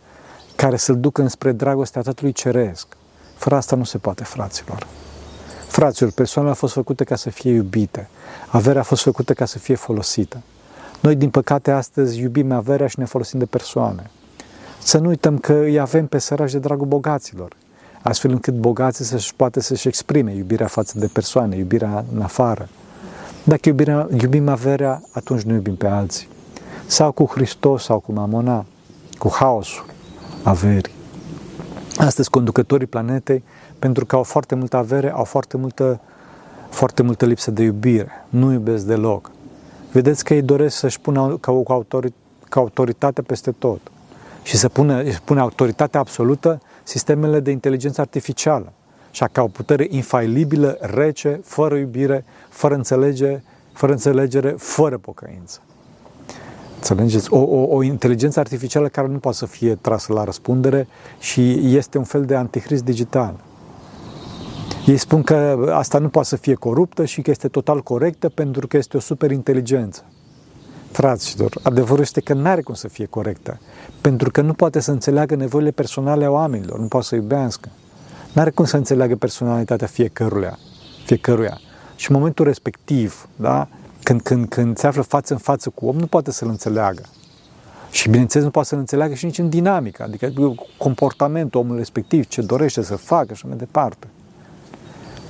care 0.56 0.78
să-l 0.78 1.00
ducă 1.00 1.22
înspre 1.22 1.52
dragostea 1.52 2.02
tatălui 2.02 2.32
ceresc. 2.32 2.88
Fără 3.36 3.56
asta 3.56 3.76
nu 3.76 3.84
se 3.84 3.98
poate, 3.98 4.24
fraților. 4.24 4.88
Fraților, 5.68 6.12
persoanele 6.12 6.54
au 6.54 6.60
fost 6.60 6.74
făcute 6.74 7.04
ca 7.04 7.15
să 7.15 7.30
fie 7.30 7.52
iubite. 7.52 8.10
Averea 8.48 8.82
a 8.82 8.84
fost 8.84 9.04
făcută 9.04 9.34
ca 9.34 9.46
să 9.46 9.60
fie 9.60 9.76
folosită. 9.76 10.41
Noi, 11.00 11.15
din 11.15 11.30
păcate, 11.30 11.72
astăzi 11.72 12.20
iubim 12.20 12.52
averea 12.52 12.88
și 12.88 13.00
ne 13.00 13.06
folosim 13.06 13.39
de 13.39 13.46
persoane. 13.46 14.10
Să 14.82 14.98
nu 14.98 15.08
uităm 15.08 15.38
că 15.38 15.54
îi 15.54 15.80
avem 15.80 16.08
pe 16.08 16.18
sărași 16.18 16.54
de 16.54 16.60
dragul 16.60 16.88
bogaților, 16.88 17.52
astfel 18.02 18.32
încât 18.32 18.54
bogații 18.54 19.06
să-și 19.06 19.36
poate 19.36 19.60
să-și 19.60 19.88
exprime 19.88 20.36
iubirea 20.36 20.68
față 20.68 21.00
de 21.00 21.08
persoane, 21.13 21.56
iubirea 21.56 22.06
în 22.13 22.22
afară. 22.22 22.70
Dacă 23.44 23.70
iubirea, 23.70 24.08
iubim 24.22 24.48
averea, 24.48 25.02
atunci 25.12 25.41
nu 25.41 25.54
iubim 25.54 25.76
pe 25.76 25.88
alții. 25.88 26.28
Sau 26.86 27.12
cu 27.12 27.26
Hristos, 27.26 27.84
sau 27.84 28.00
cu 28.00 28.12
Mamona, 28.12 28.65
cu 29.18 29.32
haosul 29.34 29.86
averii. 30.45 30.93
Astăzi, 31.97 32.29
conducătorii 32.29 32.88
planetei, 32.88 33.43
pentru 33.79 34.05
că 34.05 34.15
au 34.15 34.23
foarte 34.23 34.55
multă 34.55 34.77
avere, 34.77 35.12
au 35.12 35.23
foarte 35.23 35.58
multă, 35.58 35.99
foarte 36.69 37.03
multă 37.03 37.25
lipsă 37.25 37.51
de 37.51 37.63
iubire. 37.63 38.12
Nu 38.29 38.51
iubesc 38.51 38.86
deloc. 38.86 39.31
Vedeți 39.91 40.23
că 40.23 40.34
ei 40.34 40.41
doresc 40.41 40.77
să-și 40.77 40.99
pună 40.99 41.38
ca, 41.39 41.51
o, 41.51 41.63
ca 42.49 42.60
autoritate 42.60 43.21
peste 43.21 43.51
tot 43.51 43.79
și 44.43 44.58
să 44.58 44.69
pună, 44.69 45.03
pune 45.23 45.39
autoritatea 45.39 45.99
absolută 45.99 46.62
sistemele 46.84 47.39
de 47.39 47.51
inteligență 47.51 48.01
artificială. 48.01 48.73
Și 49.12 49.23
ca 49.31 49.41
o 49.41 49.47
putere 49.47 49.88
infailibilă, 49.89 50.77
rece, 50.79 51.39
fără 51.43 51.75
iubire, 51.75 52.25
fără 52.49 52.73
înțelegere, 52.73 53.43
fără 53.73 53.91
înțelegere, 53.91 54.49
fără 54.49 54.97
pocăință. 54.97 55.60
Înțelegeți? 56.89 57.34
O, 57.34 57.38
o, 57.38 57.76
o 57.76 57.84
inteligență 57.84 58.39
artificială 58.39 58.88
care 58.88 59.08
nu 59.08 59.17
poate 59.17 59.38
să 59.38 59.45
fie 59.45 59.76
trasă 59.76 60.13
la 60.13 60.24
răspundere 60.24 60.88
și 61.19 61.76
este 61.76 61.98
un 61.98 62.04
fel 62.04 62.26
de 62.26 62.36
antichrist 62.36 62.84
digital. 62.84 63.36
Ei 64.86 64.98
spun 64.98 65.24
că 65.24 65.69
asta 65.74 66.00
nu 66.00 66.10
poate 66.10 66.28
să 66.28 66.36
fie 66.36 66.54
coruptă 66.54 67.06
și 67.06 67.21
că 67.21 67.30
este 67.30 67.48
total 67.48 67.82
corectă 67.82 68.30
pentru 68.30 68.67
că 68.67 68.78
este 68.78 68.98
o 68.98 69.00
superinteligență. 69.00 70.04
Fraților, 70.91 71.60
adevărul 71.63 72.02
este 72.02 72.21
că 72.21 72.34
nu 72.34 72.48
are 72.48 72.62
cum 72.62 72.74
să 72.74 72.88
fie 72.88 73.06
corectă, 73.06 73.60
pentru 74.02 74.32
că 74.32 74.41
nu 74.41 74.54
poate 74.54 74.80
să 74.80 74.91
înțeleagă 74.91 75.36
nevoile 75.36 75.71
personale 75.71 76.26
a 76.26 76.30
oamenilor, 76.30 76.80
nu 76.80 76.88
poate 76.88 77.06
să 77.06 77.15
iubească. 77.15 77.69
Nu 78.34 78.41
are 78.41 78.50
cum 78.50 78.65
să 78.65 78.78
înțeleagă 78.78 79.15
personalitatea 79.15 79.88
fiecăruia, 79.88 80.58
fiecăruia. 81.06 81.60
Și 81.95 82.12
în 82.12 82.17
momentul 82.17 82.45
respectiv, 82.45 83.28
da, 83.36 83.67
când, 84.06 84.22
când, 84.22 84.50
când 84.50 84.78
se 84.78 84.88
află 84.88 85.02
față 85.02 85.34
în 85.34 85.39
față 85.39 85.70
cu 85.70 85.86
om, 85.86 85.96
nu 85.96 86.06
poate 86.06 86.32
să-l 86.32 86.48
înțeleagă. 86.48 87.02
Și 87.91 88.10
bineînțeles 88.10 88.46
nu 88.46 88.52
poate 88.52 88.68
să-l 88.68 88.78
înțeleagă 88.78 89.13
și 89.13 89.26
nici 89.26 89.38
în 89.38 89.50
dinamică, 89.50 90.04
adică 90.04 90.34
comportamentul 90.78 91.60
omului 91.60 91.80
respectiv, 91.80 92.26
ce 92.28 92.41
dorește 92.41 92.84
să 92.84 92.96
facă 92.96 93.34
și 93.34 93.46
mai 93.48 93.58
departe. 93.58 94.08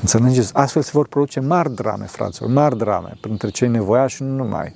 Înțelegeți? 0.02 0.54
Astfel 0.54 0.82
se 0.82 0.90
vor 0.94 1.08
produce 1.08 1.40
mari 1.40 1.76
drame, 1.76 2.06
fraților, 2.06 2.50
mari 2.50 2.78
drame, 2.78 3.18
printre 3.22 3.50
cei 3.50 3.68
nevoiași 3.68 4.16
și 4.16 4.24
nu 4.24 4.36
numai. 4.36 4.76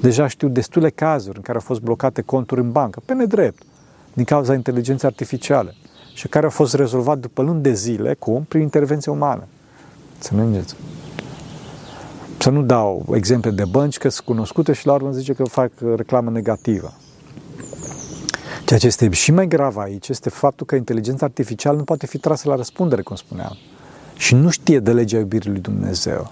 Deja 0.00 0.26
știu 0.26 0.48
destule 0.48 0.90
cazuri 0.90 1.36
în 1.36 1.42
care 1.42 1.58
au 1.58 1.64
fost 1.64 1.80
blocate 1.80 2.22
conturi 2.22 2.60
în 2.60 2.72
bancă, 2.72 3.02
pe 3.04 3.14
nedrept, 3.14 3.62
din 4.12 4.24
cauza 4.24 4.54
inteligenței 4.54 5.08
artificiale 5.08 5.74
și 6.14 6.28
care 6.28 6.44
au 6.44 6.50
fost 6.50 6.74
rezolvate 6.74 7.20
după 7.20 7.42
luni 7.42 7.62
de 7.62 7.72
zile, 7.72 8.14
cum? 8.14 8.44
Prin 8.48 8.62
intervenție 8.62 9.12
umană. 9.12 9.46
Înțelegeți? 10.14 10.74
Să 12.44 12.50
nu 12.50 12.62
dau 12.62 13.04
exemple 13.14 13.50
de 13.50 13.64
bănci 13.64 13.98
că 13.98 14.08
sunt 14.08 14.26
cunoscute 14.26 14.72
și 14.72 14.86
la 14.86 14.92
urmă 14.92 15.10
zice 15.10 15.32
că 15.32 15.44
fac 15.44 15.70
reclamă 15.96 16.30
negativă. 16.30 16.92
Ceea 18.64 18.78
ce 18.78 18.86
este 18.86 19.10
și 19.10 19.32
mai 19.32 19.46
grav 19.46 19.76
aici 19.76 20.08
este 20.08 20.28
faptul 20.28 20.66
că 20.66 20.74
inteligența 20.74 21.24
artificială 21.24 21.76
nu 21.76 21.84
poate 21.84 22.06
fi 22.06 22.18
trasă 22.18 22.48
la 22.48 22.54
răspundere, 22.54 23.02
cum 23.02 23.16
spuneam 23.16 23.56
și 24.16 24.34
nu 24.34 24.50
știe 24.50 24.78
de 24.78 24.92
legea 24.92 25.18
iubirii 25.18 25.50
lui 25.50 25.60
Dumnezeu. 25.60 26.30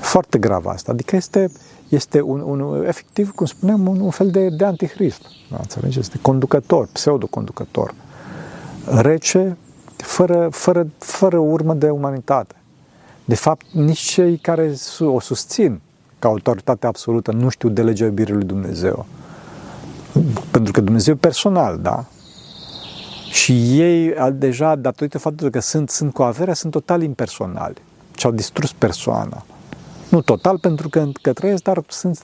Foarte 0.00 0.38
grav 0.38 0.66
asta. 0.66 0.92
Adică 0.92 1.16
este, 1.16 1.50
este 1.88 2.20
un, 2.20 2.40
un, 2.40 2.84
efectiv, 2.86 3.30
cum 3.30 3.46
spuneam, 3.46 3.86
un, 3.86 4.00
un 4.00 4.10
fel 4.10 4.30
de, 4.30 4.48
de 4.48 4.64
antichrist. 4.64 5.22
Da, 5.50 5.56
înțelegeți? 5.60 5.98
Este 5.98 6.18
conducător, 6.22 6.88
pseudo-conducător. 6.92 7.94
Rece, 8.84 9.56
fără, 9.96 10.48
fără, 10.50 10.86
fără 10.98 11.38
urmă 11.38 11.74
de 11.74 11.90
umanitate. 11.90 12.54
De 13.28 13.34
fapt, 13.34 13.66
nici 13.72 13.98
cei 13.98 14.36
care 14.36 14.74
o 15.00 15.20
susțin 15.20 15.80
ca 16.18 16.28
autoritate 16.28 16.86
absolută 16.86 17.32
nu 17.32 17.48
știu 17.48 17.68
de 17.68 17.82
legea 17.82 18.04
iubirii 18.04 18.34
lui 18.34 18.44
Dumnezeu. 18.44 19.06
Pentru 20.50 20.72
că 20.72 20.80
Dumnezeu 20.80 21.14
e 21.14 21.16
personal, 21.16 21.78
da? 21.78 22.04
Și 23.30 23.80
ei, 23.80 24.14
deja, 24.32 24.74
datorită 24.74 25.18
faptului 25.18 25.52
că 25.52 25.60
sunt, 25.60 25.90
sunt 25.90 26.12
cu 26.12 26.22
averea, 26.22 26.54
sunt 26.54 26.72
total 26.72 27.02
impersonali 27.02 27.82
și 28.16 28.26
au 28.26 28.32
distrus 28.32 28.72
persoana. 28.72 29.44
Nu 30.08 30.20
total 30.20 30.58
pentru 30.58 30.88
că, 30.88 31.08
că 31.22 31.32
trăiesc, 31.32 31.62
dar 31.62 31.82
sunt, 31.88 32.22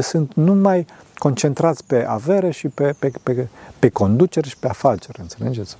sunt 0.00 0.34
numai 0.34 0.86
concentrați 1.18 1.84
pe 1.84 2.04
avere 2.08 2.50
și 2.50 2.68
pe, 2.68 2.94
pe, 2.98 3.12
pe, 3.22 3.48
pe 3.78 3.88
conducere 3.88 4.48
și 4.48 4.56
pe 4.56 4.68
afaceri, 4.68 5.20
înțelegeți? 5.20 5.76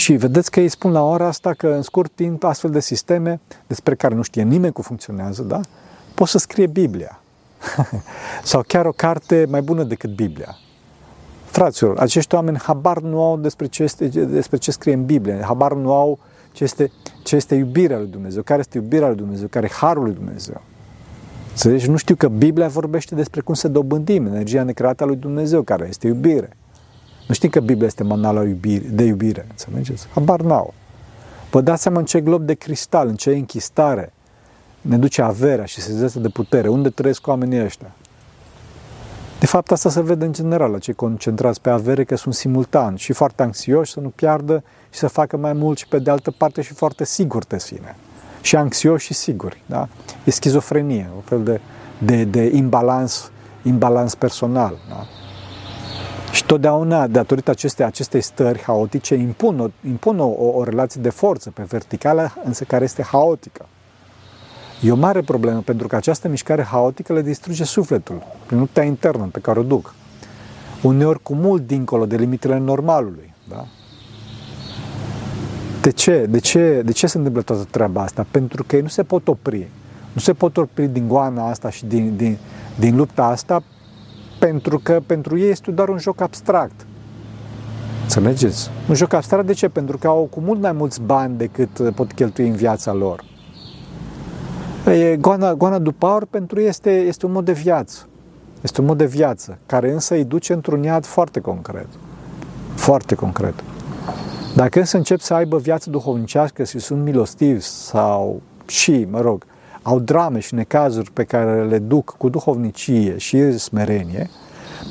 Și 0.00 0.12
vedeți 0.12 0.50
că 0.50 0.60
ei 0.60 0.68
spun 0.68 0.92
la 0.92 1.02
ora 1.02 1.26
asta 1.26 1.52
că 1.52 1.68
în 1.68 1.82
scurt 1.82 2.12
timp 2.14 2.44
astfel 2.44 2.70
de 2.70 2.80
sisteme 2.80 3.40
despre 3.66 3.94
care 3.94 4.14
nu 4.14 4.22
știe 4.22 4.42
nimeni 4.42 4.72
cum 4.72 4.82
funcționează, 4.82 5.42
da? 5.42 5.60
Pot 6.14 6.28
să 6.28 6.38
scrie 6.38 6.66
Biblia. 6.66 7.20
Sau 8.42 8.62
chiar 8.66 8.86
o 8.86 8.92
carte 8.92 9.46
mai 9.48 9.62
bună 9.62 9.82
decât 9.82 10.14
Biblia. 10.14 10.56
Fraților, 11.44 11.98
acești 11.98 12.34
oameni 12.34 12.58
habar 12.58 13.00
nu 13.00 13.22
au 13.22 13.36
despre 13.36 13.66
ce, 13.66 13.82
este, 13.82 14.08
despre 14.08 14.56
ce 14.56 14.70
scrie 14.70 14.94
în 14.94 15.04
Biblie, 15.04 15.40
habar 15.44 15.72
nu 15.72 15.92
au 15.92 16.18
ce 16.52 16.64
este, 16.64 16.90
ce 17.22 17.36
este 17.36 17.54
iubirea 17.54 17.98
lui 17.98 18.08
Dumnezeu, 18.08 18.42
care 18.42 18.60
este 18.60 18.78
iubirea 18.78 19.06
lui 19.06 19.16
Dumnezeu, 19.16 19.48
care 19.48 19.66
e 19.66 19.74
harul 19.74 20.02
lui 20.02 20.12
Dumnezeu. 20.12 20.60
Deci 21.62 21.86
nu 21.86 21.96
știu 21.96 22.14
că 22.14 22.28
Biblia 22.28 22.68
vorbește 22.68 23.14
despre 23.14 23.40
cum 23.40 23.54
să 23.54 23.68
dobândim 23.68 24.26
energia 24.26 24.62
necreată 24.62 25.02
a 25.02 25.06
lui 25.06 25.16
Dumnezeu, 25.16 25.62
care 25.62 25.86
este 25.88 26.06
iubire. 26.06 26.56
Nu 27.30 27.36
știu 27.36 27.48
că 27.48 27.60
Biblia 27.60 27.86
este 27.86 28.02
manala 28.02 28.42
iubire, 28.42 28.84
de 28.88 29.04
iubire, 29.04 29.46
înțelegeți? 29.48 30.06
Habar 30.14 30.40
n-au. 30.40 30.74
Vă 31.50 31.60
dați 31.60 31.82
seama 31.82 31.98
în 31.98 32.04
ce 32.04 32.20
glob 32.20 32.42
de 32.42 32.54
cristal, 32.54 33.08
în 33.08 33.14
ce 33.14 33.30
închistare 33.30 34.12
ne 34.80 34.96
duce 34.96 35.22
averea 35.22 35.64
și 35.64 35.80
se 35.80 36.18
de 36.18 36.28
putere. 36.28 36.68
Unde 36.68 36.88
trăiesc 36.88 37.26
oamenii 37.26 37.62
ăștia? 37.64 37.90
De 39.38 39.46
fapt, 39.46 39.70
asta 39.70 39.88
se 39.90 40.02
vede 40.02 40.24
în 40.24 40.32
general 40.32 40.70
la 40.70 40.78
cei 40.78 40.94
concentrați 40.94 41.60
pe 41.60 41.70
avere, 41.70 42.04
că 42.04 42.16
sunt 42.16 42.34
simultan 42.34 42.96
și 42.96 43.12
foarte 43.12 43.42
anxioși 43.42 43.92
să 43.92 44.00
nu 44.00 44.08
piardă 44.08 44.62
și 44.90 44.98
să 44.98 45.08
facă 45.08 45.36
mai 45.36 45.52
mult 45.52 45.78
și 45.78 45.88
pe 45.88 45.98
de 45.98 46.10
altă 46.10 46.30
parte 46.30 46.62
și 46.62 46.72
foarte 46.72 47.04
sigur 47.04 47.44
de 47.44 47.58
sine. 47.58 47.96
Și 48.40 48.56
anxioși 48.56 49.06
și 49.06 49.14
siguri. 49.14 49.62
Da? 49.66 49.88
E 50.24 50.30
schizofrenie, 50.30 51.10
un 51.14 51.22
fel 51.22 51.42
de, 51.42 51.60
de, 51.98 52.24
de 52.24 52.50
imbalans, 52.54 53.30
imbalans 53.62 54.14
personal. 54.14 54.78
Da? 54.88 55.06
Și 56.50 56.56
totdeauna, 56.56 57.06
datorită 57.06 57.50
acestei, 57.50 57.84
acestei 57.84 58.20
stări 58.20 58.62
haotice, 58.62 59.14
impun, 59.14 59.60
o, 59.60 59.68
impun 59.86 60.18
o, 60.18 60.26
o 60.26 60.64
relație 60.64 61.00
de 61.02 61.10
forță 61.10 61.50
pe 61.50 61.62
verticală, 61.62 62.32
însă 62.44 62.64
care 62.64 62.84
este 62.84 63.02
haotică. 63.02 63.66
E 64.82 64.92
o 64.92 64.96
mare 64.96 65.20
problemă 65.20 65.60
pentru 65.60 65.86
că 65.86 65.96
această 65.96 66.28
mișcare 66.28 66.62
haotică 66.62 67.12
le 67.12 67.22
distruge 67.22 67.64
sufletul 67.64 68.22
prin 68.46 68.58
lupta 68.58 68.82
internă 68.82 69.28
pe 69.32 69.40
care 69.40 69.58
o 69.58 69.62
duc. 69.62 69.94
Uneori 70.82 71.22
cu 71.22 71.34
mult 71.34 71.66
dincolo 71.66 72.06
de 72.06 72.16
limitele 72.16 72.58
normalului. 72.58 73.34
Da? 73.48 73.66
De 75.80 75.90
ce? 75.90 76.26
De 76.26 76.38
ce? 76.38 76.82
De 76.84 76.92
ce 76.92 77.06
se 77.06 77.16
întâmplă 77.16 77.42
toată 77.42 77.66
treaba 77.70 78.02
asta? 78.02 78.26
Pentru 78.30 78.64
că 78.66 78.76
ei 78.76 78.82
nu 78.82 78.88
se 78.88 79.02
pot 79.02 79.28
opri. 79.28 79.68
Nu 80.12 80.20
se 80.20 80.32
pot 80.32 80.56
opri 80.56 80.86
din 80.86 81.08
goana 81.08 81.48
asta 81.48 81.70
și 81.70 81.86
din, 81.86 82.16
din, 82.16 82.38
din 82.78 82.96
lupta 82.96 83.24
asta 83.24 83.62
pentru 84.40 84.78
că 84.78 85.00
pentru 85.06 85.38
ei 85.38 85.50
este 85.50 85.70
doar 85.70 85.88
un 85.88 85.98
joc 85.98 86.20
abstract. 86.20 86.86
Înțelegeți? 88.02 88.70
Un 88.88 88.94
joc 88.94 89.12
abstract 89.12 89.46
de 89.46 89.52
ce? 89.52 89.68
Pentru 89.68 89.98
că 89.98 90.06
au 90.06 90.28
cu 90.30 90.40
mult 90.40 90.60
mai 90.60 90.72
mulți 90.72 91.00
bani 91.00 91.36
decât 91.36 91.90
pot 91.94 92.12
cheltui 92.12 92.48
în 92.48 92.54
viața 92.54 92.92
lor. 92.92 93.24
E, 94.86 95.16
goana, 95.16 95.54
goana 95.54 95.78
după 95.78 96.06
aur 96.06 96.24
pentru 96.24 96.60
ei 96.60 96.66
este, 96.66 96.90
este 96.90 97.26
un 97.26 97.32
mod 97.32 97.44
de 97.44 97.52
viață. 97.52 98.06
Este 98.60 98.80
un 98.80 98.86
mod 98.86 98.98
de 98.98 99.06
viață, 99.06 99.58
care 99.66 99.92
însă 99.92 100.14
îi 100.14 100.24
duce 100.24 100.52
într-un 100.52 100.82
iad 100.82 101.04
foarte 101.04 101.40
concret. 101.40 101.86
Foarte 102.74 103.14
concret. 103.14 103.54
Dacă 104.54 104.78
însă 104.78 104.96
încep 104.96 105.20
să 105.20 105.34
aibă 105.34 105.58
viață 105.58 105.90
duhovnicească 105.90 106.64
și 106.64 106.78
sunt 106.78 107.02
milostivi 107.02 107.60
sau 107.60 108.42
și, 108.66 109.06
mă 109.10 109.20
rog, 109.20 109.44
au 109.82 110.00
drame 110.00 110.38
și 110.38 110.54
necazuri 110.54 111.10
pe 111.10 111.24
care 111.24 111.64
le 111.64 111.78
duc 111.78 112.14
cu 112.18 112.28
duhovnicie 112.28 113.18
și 113.18 113.58
smerenie, 113.58 114.30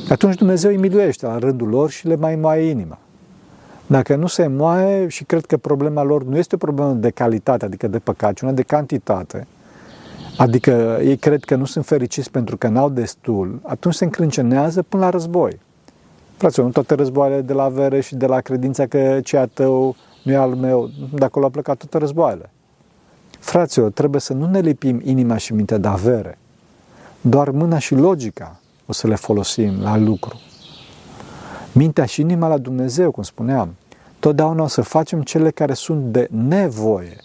atunci 0.09 0.35
Dumnezeu 0.35 0.71
îi 0.71 0.77
miluiește 0.77 1.25
la 1.25 1.37
rândul 1.37 1.67
lor 1.67 1.89
și 1.89 2.07
le 2.07 2.15
mai 2.15 2.35
moaie 2.35 2.69
inima. 2.69 2.97
Dacă 3.87 4.15
nu 4.15 4.27
se 4.27 4.47
moaie 4.47 5.07
și 5.07 5.23
cred 5.23 5.45
că 5.45 5.57
problema 5.57 6.03
lor 6.03 6.23
nu 6.23 6.37
este 6.37 6.55
o 6.55 6.57
problemă 6.57 6.91
de 6.91 7.09
calitate, 7.09 7.65
adică 7.65 7.87
de 7.87 7.99
păcat, 7.99 8.33
ci 8.33 8.41
una 8.41 8.51
de 8.51 8.61
cantitate, 8.61 9.47
adică 10.37 10.99
ei 11.03 11.17
cred 11.17 11.43
că 11.43 11.55
nu 11.55 11.65
sunt 11.65 11.85
fericiți 11.85 12.31
pentru 12.31 12.57
că 12.57 12.67
n-au 12.67 12.89
destul, 12.89 13.59
atunci 13.63 13.93
se 13.93 14.03
încrâncenează 14.03 14.81
până 14.81 15.03
la 15.03 15.09
război. 15.09 15.59
Fraților, 16.37 16.65
nu 16.65 16.71
toate 16.71 16.93
războaiele 16.93 17.41
de 17.41 17.53
la 17.53 17.63
avere 17.63 18.01
și 18.01 18.15
de 18.15 18.25
la 18.25 18.41
credința 18.41 18.85
că 18.85 19.19
ceea 19.23 19.45
tău 19.45 19.95
nu 20.23 20.31
e 20.31 20.35
al 20.35 20.55
meu, 20.55 20.89
de 21.13 21.25
acolo 21.25 21.45
au 21.45 21.51
plecat 21.51 21.77
toate 21.77 21.97
războaiele. 21.97 22.49
Fraților, 23.39 23.91
trebuie 23.91 24.21
să 24.21 24.33
nu 24.33 24.45
ne 24.45 24.59
lipim 24.59 25.01
inima 25.03 25.37
și 25.37 25.53
mintea 25.53 25.77
de 25.77 25.87
avere. 25.87 26.37
Doar 27.21 27.49
mâna 27.49 27.79
și 27.79 27.95
logica 27.95 28.59
o 28.85 28.93
să 28.93 29.07
le 29.07 29.15
folosim 29.15 29.81
la 29.81 29.97
lucru. 29.97 30.39
Mintea 31.71 32.05
și 32.05 32.21
inima 32.21 32.47
la 32.47 32.57
Dumnezeu, 32.57 33.11
cum 33.11 33.23
spuneam, 33.23 33.75
totdeauna 34.19 34.63
o 34.63 34.67
să 34.67 34.81
facem 34.81 35.21
cele 35.21 35.51
care 35.51 35.73
sunt 35.73 36.03
de 36.03 36.27
nevoie 36.31 37.17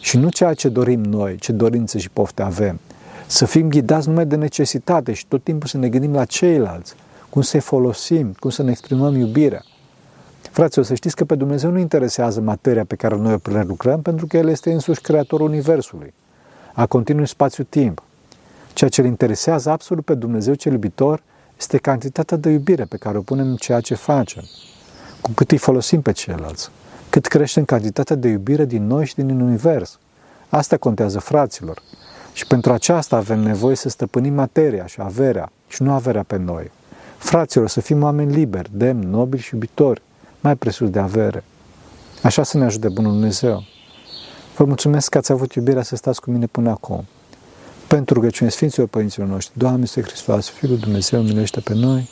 și 0.00 0.16
nu 0.16 0.28
ceea 0.28 0.54
ce 0.54 0.68
dorim 0.68 1.02
noi, 1.02 1.36
ce 1.36 1.52
dorințe 1.52 1.98
și 1.98 2.10
pofte 2.10 2.42
avem. 2.42 2.80
Să 3.26 3.44
fim 3.44 3.68
ghidați 3.68 4.08
numai 4.08 4.26
de 4.26 4.36
necesitate 4.36 5.12
și 5.12 5.26
tot 5.26 5.44
timpul 5.44 5.68
să 5.68 5.76
ne 5.76 5.88
gândim 5.88 6.12
la 6.12 6.24
ceilalți, 6.24 6.94
cum 7.30 7.42
să-i 7.42 7.60
folosim, 7.60 8.34
cum 8.38 8.50
să 8.50 8.62
ne 8.62 8.70
exprimăm 8.70 9.16
iubirea. 9.16 9.64
Fraților, 10.58 10.86
să 10.86 10.94
știți 10.94 11.16
că 11.16 11.24
pe 11.24 11.34
Dumnezeu 11.34 11.70
nu 11.70 11.78
interesează 11.78 12.40
materia 12.40 12.84
pe 12.84 12.96
care 12.96 13.16
noi 13.16 13.32
o 13.32 13.38
prelucrăm, 13.38 14.02
pentru 14.02 14.26
că 14.26 14.36
El 14.36 14.48
este 14.48 14.72
însuși 14.72 15.00
creatorul 15.00 15.48
Universului, 15.48 16.14
a 16.74 16.86
continuu 16.86 17.24
spațiu-timp. 17.24 18.02
Ceea 18.72 18.90
ce 18.90 19.00
îl 19.00 19.06
interesează 19.06 19.70
absolut 19.70 20.04
pe 20.04 20.14
Dumnezeu 20.14 20.54
cel 20.54 20.72
iubitor 20.72 21.22
este 21.58 21.76
cantitatea 21.76 22.36
de 22.36 22.50
iubire 22.50 22.84
pe 22.84 22.96
care 22.96 23.18
o 23.18 23.20
punem 23.20 23.46
în 23.46 23.56
ceea 23.56 23.80
ce 23.80 23.94
facem, 23.94 24.42
cu 25.20 25.30
cât 25.30 25.50
îi 25.50 25.58
folosim 25.58 26.02
pe 26.02 26.12
ceilalți, 26.12 26.70
cât 27.10 27.26
crește 27.26 27.58
în 27.58 27.64
cantitatea 27.64 28.16
de 28.16 28.28
iubire 28.28 28.64
din 28.64 28.86
noi 28.86 29.06
și 29.06 29.14
din 29.14 29.40
univers. 29.40 29.98
Asta 30.48 30.76
contează, 30.76 31.18
fraților. 31.18 31.82
Și 32.32 32.46
pentru 32.46 32.72
aceasta 32.72 33.16
avem 33.16 33.38
nevoie 33.38 33.76
să 33.76 33.88
stăpânim 33.88 34.34
materia 34.34 34.86
și 34.86 35.00
averea, 35.02 35.52
și 35.68 35.82
nu 35.82 35.92
averea 35.92 36.22
pe 36.22 36.36
noi. 36.36 36.70
Fraților, 37.18 37.68
să 37.68 37.80
fim 37.80 38.02
oameni 38.02 38.32
liberi, 38.32 38.70
demni, 38.72 39.04
nobili 39.04 39.42
și 39.42 39.54
iubitori, 39.54 40.02
mai 40.48 40.56
presus 40.56 40.90
de 40.90 40.98
avere. 40.98 41.44
Așa 42.22 42.42
să 42.42 42.58
ne 42.58 42.64
ajute 42.64 42.88
Bunul 42.88 43.12
Dumnezeu. 43.12 43.64
Vă 44.56 44.64
mulțumesc 44.64 45.08
că 45.08 45.18
ați 45.18 45.32
avut 45.32 45.52
iubirea 45.52 45.82
să 45.82 45.96
stați 45.96 46.20
cu 46.20 46.30
mine 46.30 46.46
până 46.46 46.70
acum. 46.70 47.04
Pentru 47.86 48.14
rugăciune 48.14 48.50
Sfinților 48.50 48.88
Părinților 48.88 49.28
noștri, 49.28 49.58
Doamne, 49.58 49.86
Să 49.86 50.00
Hristos, 50.00 50.48
Fiul 50.48 50.78
Dumnezeu, 50.78 51.22
miluiește 51.22 51.60
pe 51.60 51.74
noi. 51.74 52.08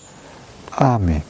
Amin. 0.71 1.23